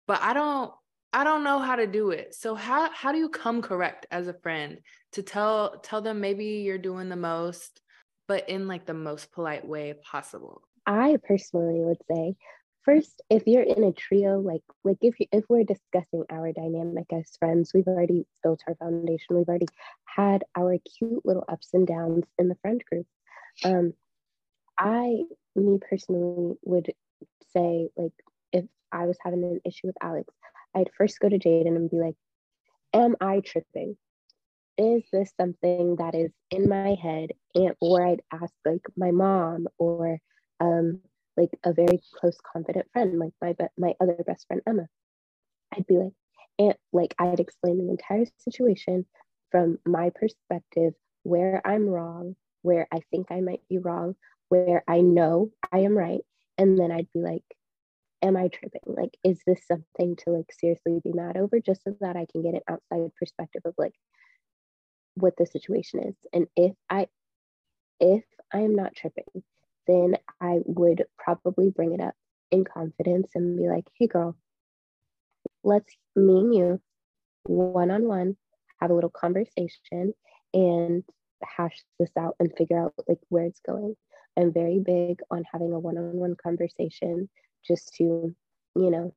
But 0.08 0.22
I 0.22 0.34
don't 0.34 0.72
I 1.12 1.24
don't 1.24 1.44
know 1.44 1.60
how 1.60 1.76
to 1.76 1.86
do 1.86 2.12
it. 2.12 2.34
So 2.34 2.56
how 2.56 2.90
how 2.92 3.12
do 3.12 3.18
you 3.18 3.30
come 3.30 3.62
correct 3.62 4.06
as 4.12 4.28
a 4.28 4.34
friend 4.34 4.80
to 5.14 5.24
tell 5.24 5.80
tell 5.80 6.02
them 6.02 6.20
maybe 6.20 6.46
you're 6.46 6.78
doing 6.78 7.10
the 7.10 7.16
most 7.16 7.82
but 8.28 8.50
in 8.50 8.68
like 8.68 8.86
the 8.86 8.94
most 8.94 9.32
polite 9.32 9.68
way 9.68 9.94
possible? 10.10 10.62
I 10.86 11.18
personally 11.28 11.82
would 11.82 12.02
say 12.10 12.36
first 12.84 13.22
if 13.30 13.44
you're 13.46 13.64
in 13.64 13.84
a 13.84 13.92
trio 13.92 14.40
like 14.40 14.62
like 14.84 14.98
if 15.02 15.20
you, 15.20 15.26
if 15.32 15.44
we're 15.50 15.64
discussing 15.64 16.24
our 16.30 16.52
dynamic 16.52 17.06
as 17.14 17.30
friends 17.40 17.72
we've 17.74 17.88
already 17.88 18.26
built 18.44 18.62
our 18.68 18.76
foundation 18.76 19.38
we've 19.38 19.48
already 19.48 19.68
had 20.06 20.44
our 20.58 20.78
cute 20.98 21.26
little 21.26 21.46
ups 21.48 21.70
and 21.74 21.88
downs 21.88 22.26
in 22.38 22.48
the 22.48 22.58
friend 22.62 22.84
group 22.90 23.06
um 23.64 23.94
i 24.78 25.22
me 25.56 25.80
personally 25.90 26.56
would 26.64 26.94
say 27.54 27.90
like 27.98 28.14
if 28.52 28.66
I 28.92 29.06
was 29.06 29.18
having 29.24 29.44
an 29.44 29.62
issue 29.66 29.88
with 29.88 29.98
Alex, 30.02 30.34
I'd 30.76 30.90
first 30.98 31.20
go 31.20 31.30
to 31.30 31.40
Jaden 31.40 31.76
and 31.76 31.90
be 31.90 32.00
like, 32.00 32.16
Am 32.94 33.16
I 33.22 33.42
tripping? 33.42 33.98
Is 34.78 35.04
this 35.12 35.32
something 35.40 35.98
that 35.98 36.16
is 36.16 36.32
in 36.52 36.70
my 36.70 36.96
head? 36.96 37.32
And 37.56 37.76
or 37.82 38.06
I'd 38.06 38.22
ask 38.32 38.54
like 38.66 38.82
my 38.98 39.12
mom 39.12 39.68
or 39.78 40.20
um 40.60 41.02
like 41.38 41.50
a 41.64 41.74
very 41.74 42.00
close 42.16 42.38
confident 42.52 42.88
friend, 42.94 43.20
like 43.20 43.34
my 43.42 43.54
be- 43.54 43.66
my 43.78 43.94
other 44.02 44.18
best 44.26 44.48
friend 44.48 44.62
Emma. 44.68 44.88
I'd 45.76 45.88
be 45.88 45.98
like, 45.98 46.14
and 46.60 46.76
like 46.92 47.16
I'd 47.20 47.40
explain 47.40 47.78
the 47.80 47.90
entire 47.92 48.26
situation 48.40 49.06
from 49.52 49.80
my 49.86 50.12
perspective, 50.12 50.94
where 51.24 51.62
I'm 51.66 51.88
wrong, 51.88 52.36
where 52.62 52.88
I 52.92 53.00
think 53.12 53.32
I 53.32 53.42
might 53.42 53.62
be 53.70 53.78
wrong, 53.80 54.16
where 54.54 54.84
I 54.88 55.02
know 55.02 55.50
I 55.72 55.80
am 55.80 55.98
right. 55.98 56.22
And 56.60 56.78
then 56.78 56.92
I'd 56.92 57.12
be 57.12 57.22
like, 57.22 57.44
am 58.22 58.38
I 58.38 58.50
tripping? 58.50 58.82
Like, 58.86 59.18
is 59.24 59.40
this 59.48 59.66
something 59.68 60.16
to 60.18 60.30
like 60.30 60.52
seriously 60.52 61.00
be 61.04 61.12
mad 61.12 61.38
over? 61.38 61.60
Just 61.60 61.84
so 61.84 61.96
that 62.02 62.16
I 62.16 62.28
can 62.32 62.44
get 62.44 62.54
an 62.54 62.62
outside 62.70 63.16
perspective 63.18 63.64
of 63.66 63.74
like, 63.78 63.96
what 65.16 65.34
the 65.38 65.46
situation 65.46 66.08
is. 66.08 66.16
And 66.32 66.48
if 66.56 66.74
I 66.90 67.08
if 68.00 68.24
I 68.54 68.60
am 68.60 68.76
not 68.76 68.96
tripping, 68.96 69.44
then 69.88 70.18
I 70.42 70.60
would 70.66 71.04
probably 71.18 71.70
bring 71.70 71.94
it 71.94 72.02
up 72.02 72.16
in 72.52 72.64
confidence 72.64 73.32
and 73.36 73.58
be 73.58 73.68
like, 73.68 73.88
hey 73.98 74.08
girl, 74.08 74.36
let's 75.64 75.96
me 76.16 76.40
and 76.40 76.54
you 76.54 76.82
one 77.46 77.92
on 77.92 78.08
one 78.08 78.38
have 78.80 78.92
a 78.92 78.94
little 78.94 79.10
conversation 79.10 80.14
and 80.54 81.04
hash 81.44 81.84
this 82.00 82.12
out 82.18 82.36
and 82.40 82.54
figure 82.58 82.80
out 82.80 82.94
like 83.08 83.20
where 83.30 83.46
it's 83.46 83.62
going. 83.66 83.96
I'm 84.38 84.52
very 84.54 84.80
big 84.80 85.20
on 85.30 85.44
having 85.52 85.74
a 85.74 85.80
one 85.80 85.98
on 85.98 86.16
one 86.18 86.36
conversation 86.36 87.30
just 87.66 87.94
to, 87.96 88.36
you 88.76 88.90
know, 88.90 89.14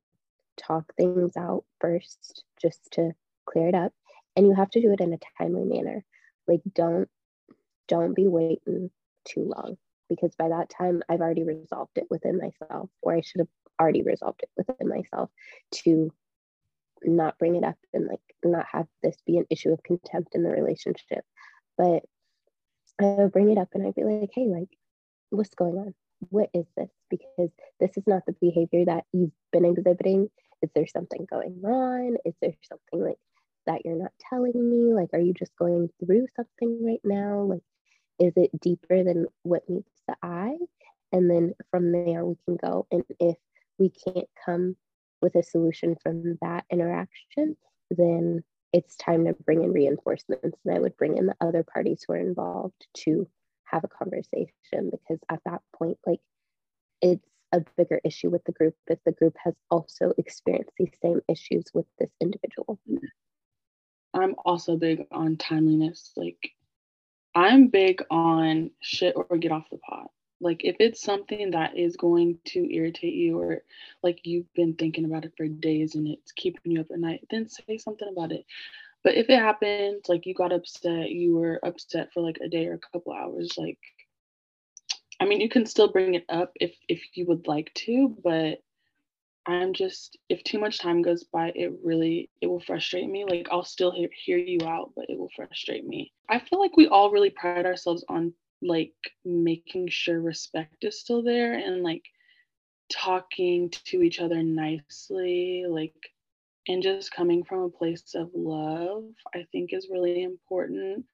talk 0.56 0.94
things 0.96 1.36
out 1.36 1.64
first, 1.80 2.44
just 2.60 2.90
to 2.92 3.12
clear 3.46 3.68
it 3.68 3.74
up. 3.74 3.92
And 4.36 4.46
you 4.46 4.54
have 4.54 4.70
to 4.70 4.80
do 4.80 4.92
it 4.92 5.00
in 5.00 5.14
a 5.14 5.18
timely 5.38 5.64
manner. 5.64 6.04
Like, 6.46 6.60
don't 6.74 7.08
don't 7.88 8.14
be 8.14 8.26
waiting 8.26 8.90
too 9.24 9.52
long 9.56 9.76
because 10.08 10.34
by 10.34 10.48
that 10.48 10.70
time 10.70 11.02
I've 11.08 11.20
already 11.20 11.44
resolved 11.44 11.96
it 11.96 12.06
within 12.10 12.38
myself, 12.38 12.90
or 13.02 13.14
I 13.14 13.20
should 13.20 13.40
have 13.40 13.48
already 13.80 14.02
resolved 14.02 14.42
it 14.42 14.50
within 14.56 14.88
myself 14.88 15.30
to 15.84 16.12
not 17.02 17.38
bring 17.38 17.56
it 17.56 17.64
up 17.64 17.76
and 17.92 18.06
like 18.06 18.20
not 18.44 18.66
have 18.70 18.86
this 19.02 19.16
be 19.26 19.38
an 19.38 19.46
issue 19.50 19.72
of 19.72 19.82
contempt 19.82 20.34
in 20.34 20.42
the 20.42 20.50
relationship. 20.50 21.24
But 21.76 22.04
I 23.00 23.04
would 23.04 23.32
bring 23.32 23.50
it 23.50 23.58
up 23.58 23.68
and 23.74 23.86
I'd 23.86 23.94
be 23.94 24.04
like, 24.04 24.30
hey, 24.32 24.46
like, 24.46 24.70
what's 25.30 25.54
going 25.54 25.76
on? 25.76 25.94
What 26.30 26.50
is 26.54 26.66
this? 26.76 26.90
Because 27.10 27.50
this 27.80 27.96
is 27.96 28.04
not 28.06 28.22
the 28.26 28.34
behavior 28.40 28.84
that 28.86 29.04
you've 29.12 29.32
been 29.52 29.64
exhibiting. 29.64 30.28
Is 30.62 30.70
there 30.74 30.86
something 30.86 31.26
going 31.30 31.60
on? 31.64 32.16
Is 32.24 32.34
there 32.40 32.54
something 32.62 33.06
like 33.06 33.18
that 33.66 33.84
you're 33.84 33.96
not 33.96 34.12
telling 34.30 34.52
me? 34.54 34.94
Like, 34.94 35.10
are 35.12 35.20
you 35.20 35.34
just 35.34 35.54
going 35.56 35.90
through 36.04 36.26
something 36.36 36.84
right 36.84 37.00
now? 37.04 37.42
Like, 37.42 37.62
is 38.18 38.32
it 38.36 38.50
deeper 38.60 39.04
than 39.04 39.26
what 39.42 39.68
meets 39.68 40.00
the 40.08 40.16
eye? 40.22 40.56
And 41.12 41.30
then 41.30 41.54
from 41.70 41.92
there, 41.92 42.24
we 42.24 42.36
can 42.46 42.56
go. 42.56 42.86
And 42.90 43.04
if 43.20 43.36
we 43.78 43.90
can't 43.90 44.28
come 44.44 44.76
with 45.20 45.34
a 45.34 45.42
solution 45.42 45.96
from 46.02 46.38
that 46.40 46.64
interaction, 46.70 47.56
then 47.90 48.42
it's 48.72 48.96
time 48.96 49.24
to 49.26 49.32
bring 49.32 49.62
in 49.62 49.72
reinforcements. 49.72 50.58
And 50.64 50.74
I 50.74 50.78
would 50.78 50.96
bring 50.96 51.16
in 51.16 51.26
the 51.26 51.36
other 51.40 51.62
parties 51.62 52.04
who 52.06 52.14
are 52.14 52.18
involved 52.18 52.86
to 53.04 53.28
have 53.66 53.84
a 53.84 53.88
conversation 53.88 54.90
because 54.90 55.20
at 55.30 55.40
that 55.44 55.60
point, 55.76 55.98
like 56.06 56.20
it's 57.00 57.26
a 57.52 57.60
bigger 57.76 58.00
issue 58.04 58.30
with 58.30 58.44
the 58.44 58.52
group 58.52 58.74
if 58.88 58.98
the 59.04 59.12
group 59.12 59.36
has 59.42 59.54
also 59.70 60.12
experienced 60.18 60.72
these 60.78 60.92
same 61.02 61.20
issues 61.28 61.64
with 61.72 61.86
this 61.98 62.10
individual. 62.20 62.78
I'm 64.14 64.34
also 64.44 64.76
big 64.76 65.06
on 65.12 65.36
timeliness. 65.36 66.12
Like, 66.16 66.52
I'm 67.34 67.68
big 67.68 68.02
on 68.10 68.70
shit 68.80 69.14
or 69.14 69.36
get 69.36 69.52
off 69.52 69.70
the 69.70 69.78
pot. 69.78 70.10
Like, 70.40 70.64
if 70.64 70.76
it's 70.80 71.02
something 71.02 71.52
that 71.52 71.76
is 71.76 71.96
going 71.96 72.38
to 72.46 72.74
irritate 72.74 73.14
you, 73.14 73.38
or 73.38 73.62
like 74.02 74.20
you've 74.24 74.52
been 74.54 74.74
thinking 74.74 75.04
about 75.04 75.24
it 75.24 75.32
for 75.36 75.46
days 75.46 75.94
and 75.94 76.08
it's 76.08 76.32
keeping 76.32 76.72
you 76.72 76.80
up 76.80 76.90
at 76.92 76.98
night, 76.98 77.26
then 77.30 77.48
say 77.48 77.78
something 77.78 78.08
about 78.08 78.32
it. 78.32 78.44
But 79.06 79.14
if 79.14 79.30
it 79.30 79.38
happens, 79.38 80.08
like 80.08 80.26
you 80.26 80.34
got 80.34 80.52
upset, 80.52 81.10
you 81.12 81.36
were 81.36 81.60
upset 81.64 82.12
for 82.12 82.24
like 82.24 82.38
a 82.44 82.48
day 82.48 82.66
or 82.66 82.74
a 82.74 82.92
couple 82.92 83.12
hours, 83.12 83.56
like 83.56 83.78
I 85.20 85.26
mean, 85.26 85.40
you 85.40 85.48
can 85.48 85.64
still 85.64 85.92
bring 85.92 86.14
it 86.14 86.24
up 86.28 86.50
if 86.56 86.76
if 86.88 87.00
you 87.14 87.24
would 87.26 87.46
like 87.46 87.72
to, 87.86 88.16
but 88.24 88.58
I'm 89.46 89.74
just 89.74 90.18
if 90.28 90.42
too 90.42 90.58
much 90.58 90.80
time 90.80 91.02
goes 91.02 91.22
by, 91.22 91.52
it 91.54 91.72
really 91.84 92.30
it 92.40 92.48
will 92.48 92.58
frustrate 92.58 93.08
me. 93.08 93.24
Like 93.24 93.46
I'll 93.52 93.62
still 93.62 93.92
hear, 93.92 94.08
hear 94.24 94.38
you 94.38 94.58
out, 94.66 94.90
but 94.96 95.06
it 95.08 95.16
will 95.16 95.30
frustrate 95.36 95.86
me. 95.86 96.12
I 96.28 96.40
feel 96.40 96.58
like 96.58 96.76
we 96.76 96.88
all 96.88 97.12
really 97.12 97.30
pride 97.30 97.64
ourselves 97.64 98.04
on 98.08 98.34
like 98.60 98.92
making 99.24 99.86
sure 99.88 100.20
respect 100.20 100.82
is 100.82 100.98
still 100.98 101.22
there 101.22 101.52
and 101.52 101.84
like 101.84 102.02
talking 102.90 103.70
to 103.70 104.02
each 104.02 104.18
other 104.18 104.42
nicely, 104.42 105.64
like 105.68 105.94
and 106.68 106.82
just 106.82 107.12
coming 107.12 107.44
from 107.44 107.60
a 107.60 107.68
place 107.68 108.14
of 108.14 108.30
love, 108.34 109.04
I 109.34 109.46
think 109.52 109.72
is 109.72 109.88
really 109.90 110.22
important. 110.22 111.04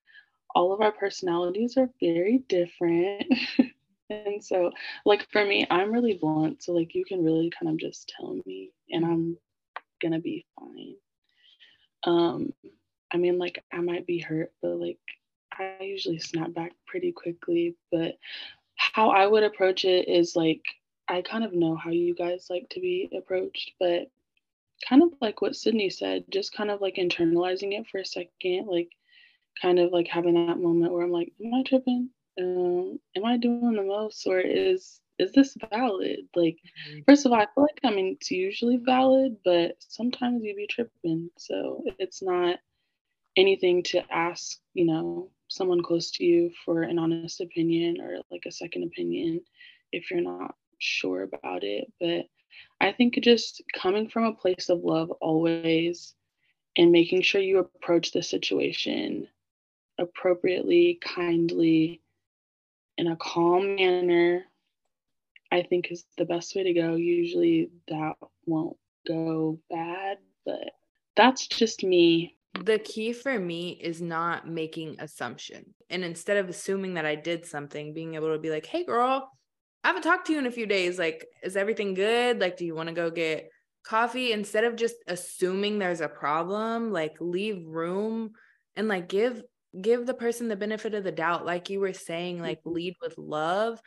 All 0.54 0.72
of 0.72 0.80
our 0.80 0.92
personalities 0.92 1.76
are 1.76 1.90
very 2.00 2.38
different. 2.48 3.24
and 4.10 4.42
so, 4.42 4.70
like, 5.04 5.28
for 5.30 5.44
me, 5.44 5.66
I'm 5.70 5.92
really 5.92 6.18
blunt. 6.20 6.62
So, 6.62 6.72
like, 6.72 6.94
you 6.94 7.04
can 7.04 7.24
really 7.24 7.50
kind 7.50 7.70
of 7.70 7.78
just 7.78 8.12
tell 8.16 8.38
me, 8.46 8.70
and 8.90 9.04
I'm 9.04 9.36
gonna 10.02 10.20
be 10.20 10.44
fine. 10.58 10.94
Um, 12.04 12.52
I 13.12 13.18
mean, 13.18 13.38
like, 13.38 13.62
I 13.72 13.78
might 13.80 14.06
be 14.06 14.18
hurt, 14.18 14.52
but 14.62 14.78
like, 14.78 14.98
I 15.58 15.78
usually 15.82 16.18
snap 16.18 16.54
back 16.54 16.72
pretty 16.86 17.12
quickly. 17.12 17.76
But 17.90 18.18
how 18.76 19.10
I 19.10 19.26
would 19.26 19.42
approach 19.42 19.84
it 19.84 20.08
is 20.08 20.34
like, 20.34 20.62
I 21.08 21.22
kind 21.22 21.44
of 21.44 21.52
know 21.52 21.76
how 21.76 21.90
you 21.90 22.14
guys 22.14 22.46
like 22.48 22.68
to 22.70 22.80
be 22.80 23.10
approached, 23.16 23.72
but 23.78 24.10
kind 24.88 25.02
of 25.02 25.10
like 25.20 25.40
what 25.40 25.56
Sydney 25.56 25.90
said, 25.90 26.24
just 26.30 26.54
kind 26.54 26.70
of 26.70 26.80
like 26.80 26.96
internalizing 26.96 27.78
it 27.78 27.86
for 27.90 27.98
a 27.98 28.06
second, 28.06 28.66
like 28.66 28.90
kind 29.60 29.78
of 29.78 29.92
like 29.92 30.08
having 30.08 30.34
that 30.46 30.58
moment 30.58 30.92
where 30.92 31.04
I'm 31.04 31.10
like, 31.10 31.32
am 31.44 31.54
I 31.54 31.62
tripping? 31.62 32.10
Um, 32.40 32.98
am 33.16 33.24
I 33.24 33.36
doing 33.36 33.74
the 33.74 33.82
most 33.82 34.26
or 34.26 34.40
is 34.40 35.00
is 35.18 35.32
this 35.32 35.56
valid? 35.70 36.20
Like, 36.34 36.56
mm-hmm. 36.88 37.00
first 37.06 37.26
of 37.26 37.32
all, 37.32 37.38
I 37.38 37.46
feel 37.54 37.64
like 37.64 37.80
I 37.84 37.90
mean 37.90 38.16
it's 38.16 38.30
usually 38.30 38.78
valid, 38.78 39.36
but 39.44 39.76
sometimes 39.78 40.42
you 40.42 40.54
be 40.56 40.66
tripping. 40.66 41.30
So 41.36 41.84
it's 41.98 42.22
not 42.22 42.58
anything 43.36 43.82
to 43.82 44.02
ask, 44.12 44.58
you 44.74 44.86
know, 44.86 45.30
someone 45.48 45.82
close 45.82 46.10
to 46.12 46.24
you 46.24 46.50
for 46.64 46.82
an 46.82 46.98
honest 46.98 47.40
opinion 47.40 48.00
or 48.00 48.18
like 48.30 48.44
a 48.46 48.52
second 48.52 48.84
opinion 48.84 49.40
if 49.92 50.10
you're 50.10 50.20
not 50.20 50.54
sure 50.78 51.22
about 51.22 51.62
it. 51.62 51.92
But 52.00 52.26
I 52.80 52.92
think 52.92 53.18
just 53.20 53.62
coming 53.74 54.08
from 54.08 54.24
a 54.24 54.34
place 54.34 54.68
of 54.68 54.84
love 54.84 55.10
always 55.20 56.14
and 56.76 56.92
making 56.92 57.22
sure 57.22 57.40
you 57.40 57.58
approach 57.58 58.12
the 58.12 58.22
situation 58.22 59.28
appropriately, 59.98 60.98
kindly, 61.02 62.00
in 62.98 63.08
a 63.08 63.16
calm 63.16 63.76
manner, 63.76 64.44
I 65.50 65.62
think 65.62 65.90
is 65.92 66.04
the 66.16 66.24
best 66.24 66.54
way 66.56 66.62
to 66.64 66.72
go. 66.72 66.94
Usually 66.96 67.70
that 67.88 68.16
won't 68.46 68.76
go 69.06 69.58
bad, 69.70 70.18
but 70.44 70.70
that's 71.16 71.46
just 71.46 71.84
me. 71.84 72.36
The 72.64 72.78
key 72.78 73.12
for 73.12 73.38
me 73.38 73.78
is 73.80 74.00
not 74.02 74.48
making 74.48 74.96
assumption. 74.98 75.74
And 75.90 76.04
instead 76.04 76.36
of 76.38 76.48
assuming 76.48 76.94
that 76.94 77.06
I 77.06 77.14
did 77.14 77.46
something, 77.46 77.92
being 77.94 78.14
able 78.14 78.32
to 78.32 78.38
be 78.38 78.50
like, 78.50 78.66
"Hey 78.66 78.84
girl, 78.84 79.30
I 79.84 79.88
haven't 79.88 80.02
talked 80.02 80.26
to 80.28 80.32
you 80.32 80.38
in 80.38 80.46
a 80.46 80.52
few 80.52 80.66
days. 80.66 80.98
Like, 80.98 81.26
is 81.42 81.56
everything 81.56 81.94
good? 81.94 82.40
Like, 82.40 82.56
do 82.56 82.64
you 82.64 82.74
want 82.74 82.88
to 82.88 82.94
go 82.94 83.10
get 83.10 83.50
coffee? 83.84 84.32
Instead 84.32 84.64
of 84.64 84.76
just 84.76 84.94
assuming 85.08 85.78
there's 85.78 86.00
a 86.00 86.08
problem, 86.08 86.92
like 86.92 87.16
leave 87.20 87.66
room 87.66 88.32
and 88.76 88.88
like 88.88 89.08
give 89.08 89.42
give 89.80 90.06
the 90.06 90.14
person 90.14 90.48
the 90.48 90.56
benefit 90.56 90.94
of 90.94 91.02
the 91.02 91.12
doubt. 91.12 91.44
Like 91.44 91.70
you 91.70 91.80
were 91.80 91.92
saying, 91.92 92.40
like 92.40 92.60
mm-hmm. 92.60 92.72
lead 92.72 92.94
with 93.00 93.18
love. 93.18 93.80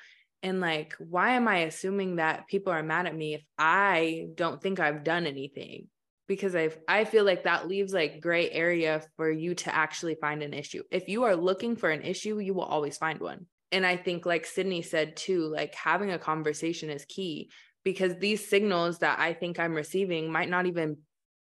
And 0.44 0.60
like, 0.60 0.94
why 1.00 1.32
am 1.32 1.48
I 1.48 1.60
assuming 1.60 2.18
that 2.18 2.48
people 2.48 2.72
are 2.72 2.84
mad 2.84 3.08
at 3.08 3.16
me 3.16 3.34
if 3.34 3.44
I 3.58 4.28
don't 4.36 4.62
think 4.62 4.80
I've 4.80 5.04
done 5.04 5.26
anything? 5.26 5.88
Because 6.28 6.56
I 6.56 6.72
I 6.88 7.06
feel 7.06 7.24
like 7.24 7.46
that 7.46 7.68
leaves 7.68 7.94
like 7.94 8.22
gray 8.22 8.52
area 8.52 9.02
for 9.16 9.32
you 9.32 9.56
to 9.56 9.74
actually 9.74 10.16
find 10.16 10.44
an 10.44 10.54
issue. 10.54 10.84
If 10.92 11.08
you 11.08 11.24
are 11.24 11.36
looking 11.36 11.78
for 11.78 11.90
an 11.90 12.02
issue, 12.02 12.40
you 12.40 12.54
will 12.54 12.64
always 12.64 12.98
find 12.98 13.20
one 13.20 13.46
and 13.72 13.86
I 13.86 13.98
think, 13.98 14.26
like 14.26 14.46
Sydney 14.46 14.82
said 14.82 15.16
too, 15.16 15.48
like 15.48 15.76
having 15.76 16.12
a 16.12 16.20
conversation 16.20 16.90
is 16.90 17.06
key 17.06 17.50
because 17.84 18.16
these 18.18 18.48
signals 18.48 19.00
that 19.00 19.20
I 19.20 19.34
think 19.34 19.60
I'm 19.60 19.74
receiving 19.74 20.32
might 20.32 20.50
not 20.50 20.66
even, 20.66 20.98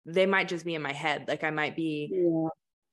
they 0.07 0.27
might 0.27 0.49
just 0.49 0.65
be 0.65 0.75
in 0.75 0.83
my 0.83 0.93
head. 0.93 1.25
Like 1.29 1.45
I 1.45 1.51
might 1.51 1.77
be 1.77 2.11
yeah. 2.13 2.49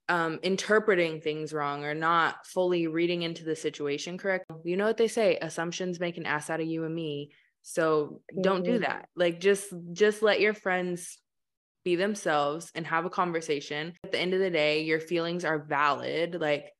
um, 0.08 0.39
interpreting 0.43 1.21
things 1.21 1.53
wrong 1.53 1.84
or 1.84 1.93
not 1.93 2.45
fully 2.45 2.88
reading 2.88 3.21
into 3.21 3.45
the 3.45 3.55
situation 3.55 4.17
correct. 4.17 4.45
You 4.63 4.77
know 4.77 4.86
what 4.86 4.97
they 4.97 5.08
say 5.08 5.38
assumptions 5.41 5.99
make 5.99 6.17
an 6.17 6.25
ass 6.25 6.49
out 6.49 6.62
of 6.62 6.67
you 6.67 6.86
and 6.86 6.93
me. 6.95 7.32
So 7.62 8.21
mm-hmm. 8.32 8.41
don't 8.41 8.63
do 8.63 8.79
that. 8.79 9.08
Like 9.15 9.39
just, 9.39 9.73
just 9.93 10.21
let 10.21 10.41
your 10.41 10.53
friends 10.53 11.17
be 11.86 11.95
themselves 11.95 12.71
and 12.75 12.86
have 12.88 13.05
a 13.05 13.10
conversation. 13.10 13.93
At 14.03 14.12
the 14.12 14.19
end 14.19 14.34
of 14.34 14.39
the 14.39 14.49
day, 14.49 14.84
your 14.84 14.99
feelings 14.99 15.45
are 15.45 15.60
valid. 15.60 16.36
Like, 16.39 16.71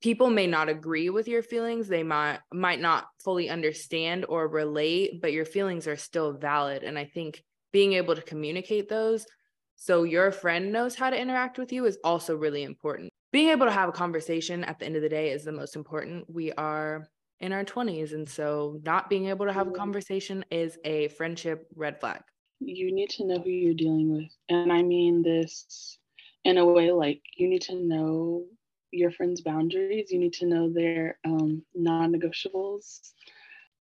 people 0.00 0.30
may 0.30 0.46
not 0.46 0.68
agree 0.68 1.10
with 1.10 1.28
your 1.28 1.42
feelings 1.42 1.88
they 1.88 2.02
might 2.02 2.38
might 2.52 2.80
not 2.80 3.08
fully 3.22 3.48
understand 3.48 4.24
or 4.28 4.48
relate 4.48 5.20
but 5.20 5.32
your 5.32 5.44
feelings 5.44 5.86
are 5.86 5.96
still 5.96 6.32
valid. 6.32 6.82
And 6.82 6.98
i 6.98 7.04
think 7.04 7.42
being 7.72 7.94
able 7.94 8.14
to 8.14 8.22
communicate 8.22 8.88
those 8.88 9.26
so 9.80 10.02
your 10.02 10.32
friend 10.32 10.72
knows 10.72 10.96
how 10.96 11.08
to 11.08 11.18
interact 11.18 11.56
with 11.56 11.72
you 11.72 11.86
is 11.86 11.98
also 12.02 12.34
really 12.34 12.64
important. 12.64 13.12
Being 13.30 13.50
able 13.50 13.66
to 13.66 13.72
have 13.72 13.88
a 13.88 13.92
conversation 13.92 14.64
at 14.64 14.80
the 14.80 14.86
end 14.86 14.96
of 14.96 15.02
the 15.02 15.08
day 15.08 15.30
is 15.30 15.44
the 15.44 15.52
most 15.52 15.76
important. 15.76 16.24
We 16.28 16.50
are 16.54 17.08
in 17.38 17.52
our 17.52 17.64
20s 17.64 18.12
and 18.12 18.28
so 18.28 18.80
not 18.84 19.08
being 19.08 19.26
able 19.26 19.46
to 19.46 19.52
have 19.52 19.68
a 19.68 19.70
mm-hmm. 19.70 19.78
conversation 19.78 20.44
is 20.50 20.76
a 20.84 21.08
friendship 21.08 21.68
red 21.76 22.00
flag. 22.00 22.22
You 22.58 22.92
need 22.92 23.10
to 23.10 23.24
know 23.24 23.38
who 23.38 23.50
you're 23.50 23.74
dealing 23.74 24.10
with. 24.12 24.32
And 24.48 24.72
i 24.72 24.82
mean 24.82 25.22
this 25.22 25.98
in 26.44 26.58
a 26.58 26.66
way 26.66 26.90
like 26.90 27.22
you 27.36 27.48
need 27.48 27.62
to 27.62 27.76
know 27.76 28.46
your 28.90 29.10
friends' 29.10 29.40
boundaries. 29.40 30.10
You 30.10 30.18
need 30.18 30.34
to 30.34 30.46
know 30.46 30.70
their 30.72 31.18
um, 31.24 31.62
non 31.74 32.12
negotiables 32.12 33.12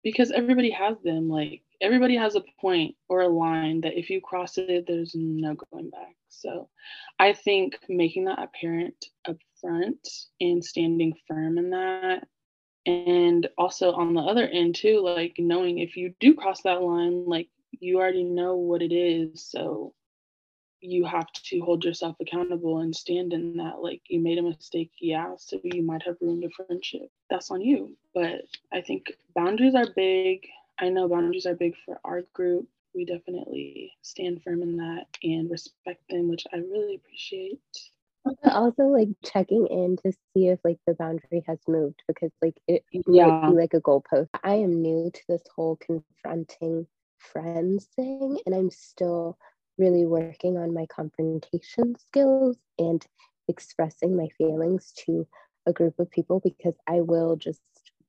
because 0.03 0.31
everybody 0.31 0.71
has 0.71 0.97
them. 1.03 1.29
Like, 1.29 1.63
everybody 1.81 2.17
has 2.17 2.37
a 2.37 2.45
point 2.61 2.95
or 3.09 3.23
a 3.23 3.29
line 3.29 3.81
that 3.83 3.99
if 3.99 4.11
you 4.11 4.21
cross 4.21 4.59
it, 4.59 4.85
there's 4.87 5.13
no 5.15 5.57
going 5.73 5.91
back. 5.91 6.17
So, 6.29 6.69
I 7.19 7.33
think 7.33 7.79
making 7.89 8.25
that 8.27 8.43
apparent 8.43 9.07
up 9.29 9.37
front 9.61 10.07
and 10.41 10.65
standing 10.65 11.15
firm 11.29 11.59
in 11.59 11.71
that. 11.71 12.27
And 12.87 13.49
also 13.59 13.93
on 13.93 14.15
the 14.15 14.21
other 14.21 14.47
end, 14.47 14.77
too, 14.77 15.01
like 15.01 15.35
knowing 15.39 15.79
if 15.79 15.97
you 15.97 16.15
do 16.21 16.35
cross 16.35 16.63
that 16.63 16.83
line, 16.83 17.27
like 17.27 17.49
you 17.73 17.99
already 17.99 18.23
know 18.23 18.57
what 18.57 18.81
it 18.83 18.95
is. 18.95 19.45
So, 19.51 19.93
you 20.81 21.05
have 21.05 21.31
to 21.33 21.61
hold 21.61 21.85
yourself 21.85 22.17
accountable 22.21 22.79
and 22.79 22.95
stand 22.95 23.33
in 23.33 23.57
that 23.57 23.81
like 23.81 24.03
you 24.09 24.21
made 24.21 24.39
a 24.39 24.43
mistake 24.43 24.91
yeah 25.01 25.35
so 25.39 25.59
you 25.65 25.83
might 25.83 26.03
have 26.03 26.17
ruined 26.21 26.45
a 26.45 26.51
friendship. 26.51 27.09
That's 27.31 27.51
on 27.51 27.61
you. 27.61 27.97
But 28.15 28.43
i 28.73 28.81
think 28.81 29.13
boundaries 29.35 29.75
are 29.75 29.87
big. 29.95 30.47
I 30.79 30.89
know 30.89 31.09
boundaries 31.09 31.47
are 31.47 31.55
big 31.55 31.75
for 31.85 31.99
our 32.05 32.23
group. 32.35 32.69
We 32.95 33.05
definitely 33.05 33.93
stand 34.03 34.43
firm 34.43 34.63
in 34.63 34.77
that 34.77 35.07
and 35.23 35.51
respect 35.51 36.03
them 36.09 36.29
which 36.29 36.47
i 36.53 36.57
really 36.59 36.97
appreciate. 36.97 37.61
Also 38.45 38.85
like 38.85 39.09
checking 39.25 39.67
in 39.69 39.97
to 40.05 40.13
see 40.13 40.49
if 40.49 40.59
like 40.65 40.79
the 40.87 40.95
boundary 40.95 41.45
has 41.47 41.59
moved 41.69 42.03
because 42.09 42.33
like 42.43 42.57
it 42.67 42.85
yeah. 43.09 43.27
might 43.27 43.51
be 43.51 43.57
like 43.57 43.75
a 43.75 43.81
goalpost. 43.81 44.29
I 44.43 44.55
am 44.55 44.83
new 44.83 45.11
to 45.13 45.21
this 45.29 45.43
whole 45.55 45.77
confronting 45.77 46.87
friends 47.19 47.87
thing 47.97 48.39
and 48.47 48.55
i'm 48.55 48.71
still 48.71 49.39
really 49.79 50.07
working 50.07 50.57
on 50.57 50.75
my 50.75 50.87
confrontation 50.87 51.97
skills 51.99 52.57
and 52.79 53.05
expressing 53.49 54.17
my 54.17 54.29
feelings 54.39 54.93
to 55.07 55.27
a 55.67 55.73
group 55.73 55.99
of 55.99 56.11
people 56.11 56.41
because 56.41 56.75
I 56.87 57.01
will 57.01 57.37
just 57.37 57.61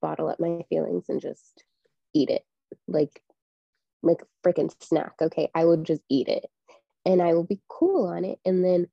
bottle 0.01 0.29
up 0.29 0.39
my 0.39 0.63
feelings 0.69 1.05
and 1.09 1.19
just 1.21 1.63
eat 2.13 2.29
it 2.29 2.45
like 2.87 3.21
like 4.03 4.21
a 4.21 4.47
freaking 4.47 4.71
snack. 4.81 5.13
Okay, 5.21 5.49
I 5.55 5.65
will 5.65 5.77
just 5.77 6.03
eat 6.09 6.27
it 6.27 6.45
and 7.05 7.21
I 7.21 7.33
will 7.33 7.43
be 7.43 7.59
cool 7.67 8.07
on 8.07 8.25
it. 8.25 8.39
And 8.45 8.63
then 8.63 8.87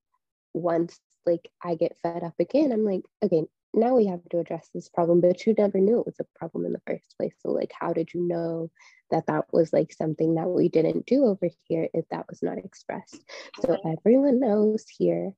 once 0.55 0.99
like 1.27 1.51
I 1.63 1.75
get 1.75 1.97
fed 2.03 2.23
up 2.23 2.35
again, 2.39 2.73
I'm 2.73 2.85
like, 2.85 3.03
okay, 3.23 3.45
now 3.75 3.97
we 3.97 4.07
have 4.07 4.21
to 4.31 4.39
address 4.39 4.69
this 4.75 4.89
problem, 4.89 5.21
but 5.21 5.47
you 5.47 5.55
never 5.57 5.79
knew 5.79 6.01
it 6.01 6.07
was 6.07 6.21
a 6.21 6.39
problem 6.39 6.65
in 6.65 6.73
the 6.73 6.83
first 6.87 7.05
place. 7.19 7.35
So, 7.41 7.51
like, 7.51 7.73
how 7.79 7.93
did 7.93 8.15
you 8.15 8.27
know 8.27 8.71
that 9.11 9.27
that 9.27 9.47
was 9.53 9.73
like 9.73 9.93
something 9.93 10.35
that 10.37 10.49
we 10.49 10.69
didn't 10.69 11.07
do 11.07 11.25
over 11.25 11.49
here 11.65 11.89
if 11.93 12.09
that 12.11 12.27
was 12.29 12.43
not 12.43 12.59
expressed? 12.59 13.21
So, 13.61 13.77
everyone 13.85 14.41
knows 14.41 14.85
here 14.89 15.33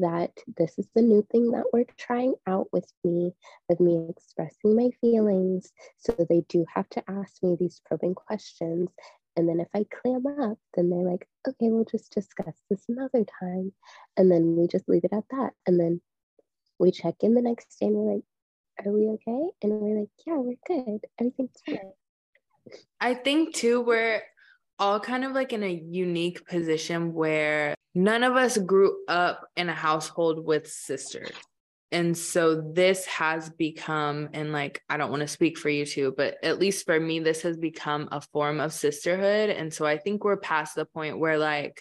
that 0.00 0.32
this 0.56 0.78
is 0.78 0.88
the 0.94 1.02
new 1.02 1.26
thing 1.30 1.52
that 1.52 1.66
we're 1.72 1.86
trying 1.96 2.34
out 2.46 2.68
with 2.72 2.90
me, 3.04 3.32
with 3.68 3.80
me 3.80 4.06
expressing 4.08 4.74
my 4.74 4.90
feelings. 5.00 5.72
So, 5.98 6.14
they 6.28 6.42
do 6.48 6.64
have 6.74 6.88
to 6.90 7.04
ask 7.08 7.42
me 7.42 7.56
these 7.58 7.80
probing 7.86 8.14
questions. 8.14 8.88
And 9.36 9.48
then 9.48 9.58
if 9.60 9.68
I 9.74 9.84
clam 9.90 10.26
up, 10.26 10.58
then 10.74 10.90
they're 10.90 11.00
like, 11.00 11.26
okay, 11.46 11.68
we'll 11.68 11.84
just 11.84 12.12
discuss 12.12 12.54
this 12.70 12.84
another 12.88 13.24
time. 13.40 13.72
And 14.16 14.30
then 14.30 14.56
we 14.56 14.68
just 14.68 14.88
leave 14.88 15.04
it 15.04 15.12
at 15.12 15.24
that. 15.32 15.52
And 15.66 15.78
then 15.80 16.00
we 16.84 16.92
check 16.92 17.14
in 17.20 17.34
the 17.34 17.42
next 17.42 17.78
day 17.80 17.86
and 17.86 17.96
we're 17.96 18.14
like, 18.14 18.24
are 18.84 18.92
we 18.92 19.08
okay? 19.08 19.48
And 19.62 19.72
we're 19.72 20.00
like, 20.00 20.08
yeah, 20.26 20.36
we're 20.36 20.56
good. 20.66 21.00
Everything's 21.18 21.60
fine. 21.66 21.92
I 23.00 23.14
think 23.14 23.54
too, 23.54 23.80
we're 23.80 24.22
all 24.78 25.00
kind 25.00 25.24
of 25.24 25.32
like 25.32 25.52
in 25.52 25.62
a 25.62 25.68
unique 25.68 26.46
position 26.46 27.14
where 27.14 27.74
none 27.94 28.22
of 28.22 28.36
us 28.36 28.58
grew 28.58 28.98
up 29.08 29.46
in 29.56 29.68
a 29.68 29.74
household 29.74 30.44
with 30.44 30.70
sisters. 30.70 31.30
And 31.92 32.18
so 32.18 32.60
this 32.74 33.06
has 33.06 33.50
become, 33.50 34.30
and 34.32 34.52
like, 34.52 34.82
I 34.88 34.96
don't 34.96 35.10
want 35.10 35.20
to 35.20 35.28
speak 35.28 35.56
for 35.56 35.68
you 35.68 35.86
two, 35.86 36.12
but 36.16 36.36
at 36.42 36.58
least 36.58 36.84
for 36.86 36.98
me, 36.98 37.20
this 37.20 37.42
has 37.42 37.56
become 37.56 38.08
a 38.10 38.20
form 38.20 38.60
of 38.60 38.72
sisterhood. 38.72 39.50
And 39.50 39.72
so 39.72 39.86
I 39.86 39.96
think 39.96 40.24
we're 40.24 40.36
past 40.36 40.74
the 40.74 40.86
point 40.86 41.18
where 41.18 41.38
like 41.38 41.80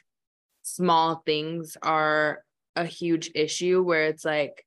small 0.62 1.24
things 1.26 1.76
are 1.82 2.44
a 2.76 2.86
huge 2.86 3.32
issue 3.34 3.82
where 3.82 4.06
it's 4.06 4.24
like, 4.24 4.64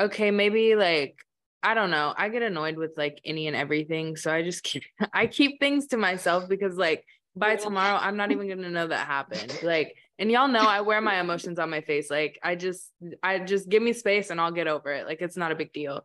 okay, 0.00 0.30
maybe 0.30 0.74
like 0.74 1.16
I 1.62 1.72
don't 1.72 1.90
know. 1.90 2.12
I 2.16 2.28
get 2.28 2.42
annoyed 2.42 2.76
with 2.76 2.92
like 2.98 3.20
any 3.24 3.46
and 3.46 3.56
everything. 3.56 4.16
So 4.16 4.30
I 4.30 4.42
just 4.42 4.62
keep 4.62 4.84
I 5.12 5.26
keep 5.26 5.60
things 5.60 5.88
to 5.88 5.96
myself 5.96 6.48
because 6.48 6.76
like 6.76 7.04
by 7.36 7.56
tomorrow 7.56 7.96
I'm 7.96 8.16
not 8.16 8.30
even 8.30 8.48
gonna 8.48 8.70
know 8.70 8.86
that 8.86 9.06
happened. 9.06 9.58
Like, 9.62 9.96
and 10.18 10.30
y'all 10.30 10.46
know 10.46 10.60
I 10.60 10.82
wear 10.82 11.00
my 11.00 11.18
emotions 11.20 11.58
on 11.58 11.70
my 11.70 11.80
face. 11.80 12.10
Like 12.10 12.38
I 12.42 12.54
just 12.54 12.90
I 13.22 13.38
just 13.38 13.68
give 13.68 13.82
me 13.82 13.92
space 13.92 14.30
and 14.30 14.40
I'll 14.40 14.52
get 14.52 14.68
over 14.68 14.92
it. 14.92 15.06
Like 15.06 15.22
it's 15.22 15.36
not 15.36 15.52
a 15.52 15.56
big 15.56 15.72
deal. 15.72 16.04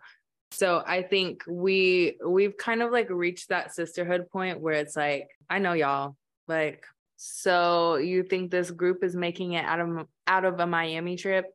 So 0.51 0.81
I 0.85 1.03
think 1.03 1.43
we 1.47 2.17
we've 2.25 2.57
kind 2.57 2.81
of 2.81 2.91
like 2.91 3.09
reached 3.09 3.49
that 3.49 3.75
sisterhood 3.75 4.29
point 4.31 4.61
where 4.61 4.73
it's 4.73 4.95
like, 4.95 5.27
I 5.49 5.59
know 5.59 5.73
y'all. 5.73 6.15
Like, 6.47 6.85
so 7.17 7.97
you 7.97 8.23
think 8.23 8.49
this 8.49 8.71
group 8.71 9.03
is 9.03 9.15
making 9.15 9.53
it 9.53 9.65
out 9.65 9.79
of 9.79 10.07
out 10.25 10.45
of 10.45 10.59
a 10.59 10.65
Miami 10.65 11.17
trip? 11.17 11.45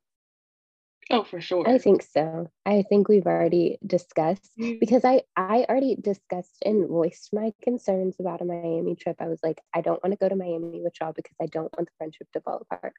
Oh, 1.10 1.22
for 1.22 1.40
sure. 1.40 1.68
I 1.68 1.76
think 1.76 2.02
so. 2.02 2.50
I 2.64 2.82
think 2.88 3.08
we've 3.08 3.26
already 3.26 3.78
discussed 3.86 4.50
mm. 4.58 4.80
because 4.80 5.04
I 5.04 5.22
I 5.36 5.66
already 5.68 5.96
discussed 5.96 6.62
and 6.64 6.88
voiced 6.88 7.32
my 7.32 7.52
concerns 7.62 8.16
about 8.18 8.40
a 8.40 8.44
Miami 8.44 8.94
trip. 8.94 9.16
I 9.20 9.28
was 9.28 9.40
like, 9.42 9.60
I 9.74 9.82
don't 9.82 10.02
want 10.02 10.12
to 10.12 10.18
go 10.18 10.28
to 10.28 10.36
Miami 10.36 10.80
with 10.82 10.94
y'all 11.00 11.12
because 11.12 11.36
I 11.40 11.46
don't 11.46 11.72
want 11.76 11.88
the 11.88 11.94
friendship 11.98 12.28
to 12.32 12.40
fall 12.40 12.66
apart. 12.70 12.94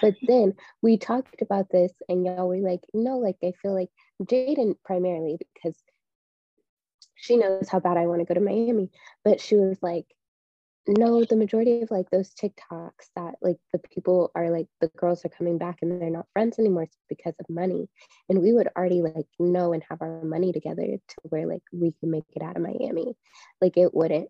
But 0.00 0.14
then 0.26 0.54
we 0.80 0.96
talked 0.96 1.42
about 1.42 1.70
this 1.70 1.92
and 2.08 2.24
y'all 2.24 2.48
were 2.48 2.56
like, 2.58 2.80
no, 2.94 3.18
like 3.18 3.36
I 3.44 3.52
feel 3.60 3.74
like 3.74 3.90
Jaden 4.22 4.76
primarily 4.82 5.36
because 5.54 5.76
she 7.16 7.36
knows 7.36 7.68
how 7.68 7.80
bad 7.80 7.98
I 7.98 8.06
want 8.06 8.20
to 8.20 8.26
go 8.26 8.34
to 8.34 8.40
Miami, 8.40 8.90
but 9.22 9.40
she 9.40 9.56
was 9.56 9.78
like, 9.82 10.06
no, 10.86 11.24
the 11.24 11.36
majority 11.36 11.80
of 11.80 11.90
like 11.90 12.10
those 12.10 12.34
TikToks 12.34 13.08
that 13.16 13.36
like 13.40 13.56
the 13.72 13.78
people 13.78 14.30
are 14.34 14.50
like 14.50 14.66
the 14.80 14.88
girls 14.88 15.24
are 15.24 15.30
coming 15.30 15.56
back 15.56 15.78
and 15.80 16.00
they're 16.00 16.10
not 16.10 16.26
friends 16.32 16.58
anymore 16.58 16.86
because 17.08 17.34
of 17.40 17.46
money. 17.48 17.88
And 18.28 18.42
we 18.42 18.52
would 18.52 18.68
already 18.76 19.00
like 19.00 19.26
know 19.38 19.72
and 19.72 19.82
have 19.88 20.02
our 20.02 20.22
money 20.22 20.52
together 20.52 20.84
to 20.84 21.16
where 21.22 21.46
like 21.46 21.62
we 21.72 21.92
can 22.00 22.10
make 22.10 22.24
it 22.34 22.42
out 22.42 22.56
of 22.56 22.62
Miami. 22.62 23.16
Like 23.60 23.76
it 23.76 23.94
wouldn't 23.94 24.28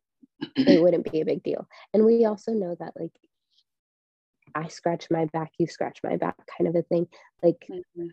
it 0.56 0.80
wouldn't 0.82 1.10
be 1.10 1.20
a 1.20 1.24
big 1.24 1.42
deal. 1.42 1.66
And 1.92 2.04
we 2.04 2.24
also 2.24 2.52
know 2.52 2.76
that 2.78 2.92
like 2.98 3.12
I 4.54 4.68
scratch 4.68 5.08
my 5.10 5.24
back, 5.26 5.50
you 5.58 5.66
scratch 5.66 6.00
my 6.04 6.16
back 6.16 6.36
kind 6.56 6.68
of 6.68 6.76
a 6.76 6.82
thing. 6.82 7.08
Like 7.42 7.66
mm-hmm. 7.68 8.06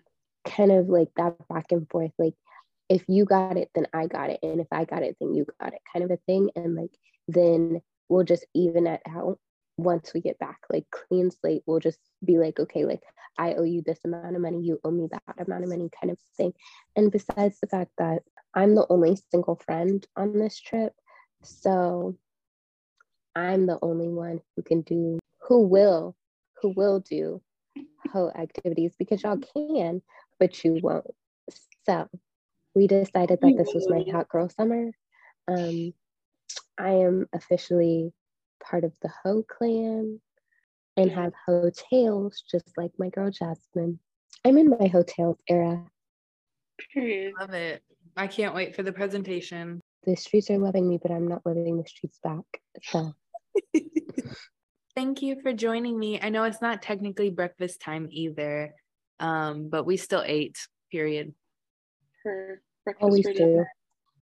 kind 0.45 0.71
of 0.71 0.89
like 0.89 1.09
that 1.17 1.35
back 1.47 1.71
and 1.71 1.87
forth. 1.89 2.11
Like 2.17 2.33
if 2.89 3.03
you 3.07 3.25
got 3.25 3.57
it, 3.57 3.69
then 3.75 3.85
I 3.93 4.07
got 4.07 4.31
it. 4.31 4.39
And 4.41 4.59
if 4.59 4.67
I 4.71 4.85
got 4.85 5.03
it, 5.03 5.17
then 5.19 5.35
you 5.35 5.45
got 5.61 5.73
it 5.73 5.81
kind 5.93 6.03
of 6.03 6.11
a 6.11 6.17
thing. 6.25 6.49
And 6.55 6.75
like 6.75 6.91
then 7.27 7.81
we'll 8.11 8.23
just 8.23 8.45
even 8.53 8.87
it 8.87 9.01
out 9.07 9.39
once 9.77 10.13
we 10.13 10.21
get 10.21 10.37
back. 10.39 10.59
Like 10.69 10.85
clean 10.91 11.31
slate 11.31 11.63
we'll 11.65 11.79
just 11.79 11.99
be 12.23 12.37
like 12.37 12.59
okay 12.59 12.85
like 12.85 13.01
i 13.37 13.53
owe 13.53 13.63
you 13.63 13.81
this 13.85 13.99
amount 14.05 14.35
of 14.35 14.41
money 14.41 14.61
you 14.61 14.79
owe 14.83 14.91
me 14.91 15.07
that 15.11 15.23
amount 15.45 15.63
of 15.63 15.69
money 15.69 15.89
kind 15.99 16.11
of 16.11 16.19
thing. 16.37 16.53
And 16.95 17.11
besides 17.11 17.59
the 17.59 17.67
fact 17.67 17.91
that 17.97 18.21
i'm 18.53 18.75
the 18.75 18.85
only 18.89 19.17
single 19.31 19.55
friend 19.55 20.05
on 20.15 20.37
this 20.37 20.59
trip 20.59 20.93
so 21.41 22.17
i'm 23.35 23.65
the 23.65 23.79
only 23.81 24.09
one 24.09 24.41
who 24.55 24.61
can 24.61 24.81
do 24.81 25.19
who 25.47 25.65
will 25.65 26.15
who 26.61 26.73
will 26.75 26.99
do 26.99 27.41
whole 28.11 28.31
activities 28.35 28.93
because 28.99 29.23
y'all 29.23 29.39
can 29.55 30.01
but 30.41 30.63
you 30.65 30.79
won't. 30.81 31.05
So 31.85 32.09
we 32.75 32.87
decided 32.87 33.39
that 33.41 33.55
this 33.57 33.73
was 33.73 33.87
my 33.87 34.03
hot 34.11 34.27
girl 34.27 34.49
summer. 34.49 34.91
Um 35.47 35.93
I 36.77 36.91
am 36.91 37.27
officially 37.33 38.11
part 38.63 38.83
of 38.83 38.93
the 39.01 39.09
Ho 39.23 39.43
clan 39.43 40.19
and 40.97 41.11
have 41.11 41.33
hotels 41.45 42.43
just 42.49 42.77
like 42.77 42.91
my 42.97 43.09
girl 43.09 43.31
Jasmine. 43.31 43.99
I'm 44.45 44.57
in 44.57 44.69
my 44.69 44.87
hotels 44.87 45.37
era. 45.47 45.85
Period. 46.93 47.33
Love 47.39 47.53
it. 47.53 47.83
I 48.17 48.27
can't 48.27 48.55
wait 48.55 48.75
for 48.75 48.83
the 48.83 48.91
presentation. 48.91 49.81
The 50.03 50.15
streets 50.15 50.49
are 50.49 50.57
loving 50.57 50.87
me, 50.87 50.99
but 51.01 51.11
I'm 51.11 51.27
not 51.27 51.45
loving 51.45 51.77
the 51.77 51.87
streets 51.87 52.19
back. 52.23 52.43
So 52.83 53.13
thank 54.95 55.21
you 55.21 55.39
for 55.41 55.53
joining 55.53 55.97
me. 55.97 56.19
I 56.19 56.29
know 56.29 56.43
it's 56.43 56.61
not 56.61 56.81
technically 56.81 57.29
breakfast 57.29 57.81
time 57.81 58.07
either, 58.11 58.73
um, 59.19 59.69
but 59.69 59.85
we 59.85 59.97
still 59.97 60.23
ate, 60.25 60.57
period. 60.91 61.33
For 62.23 62.61
breakfast 62.83 63.03
Always 63.03 63.27
do. 63.27 63.65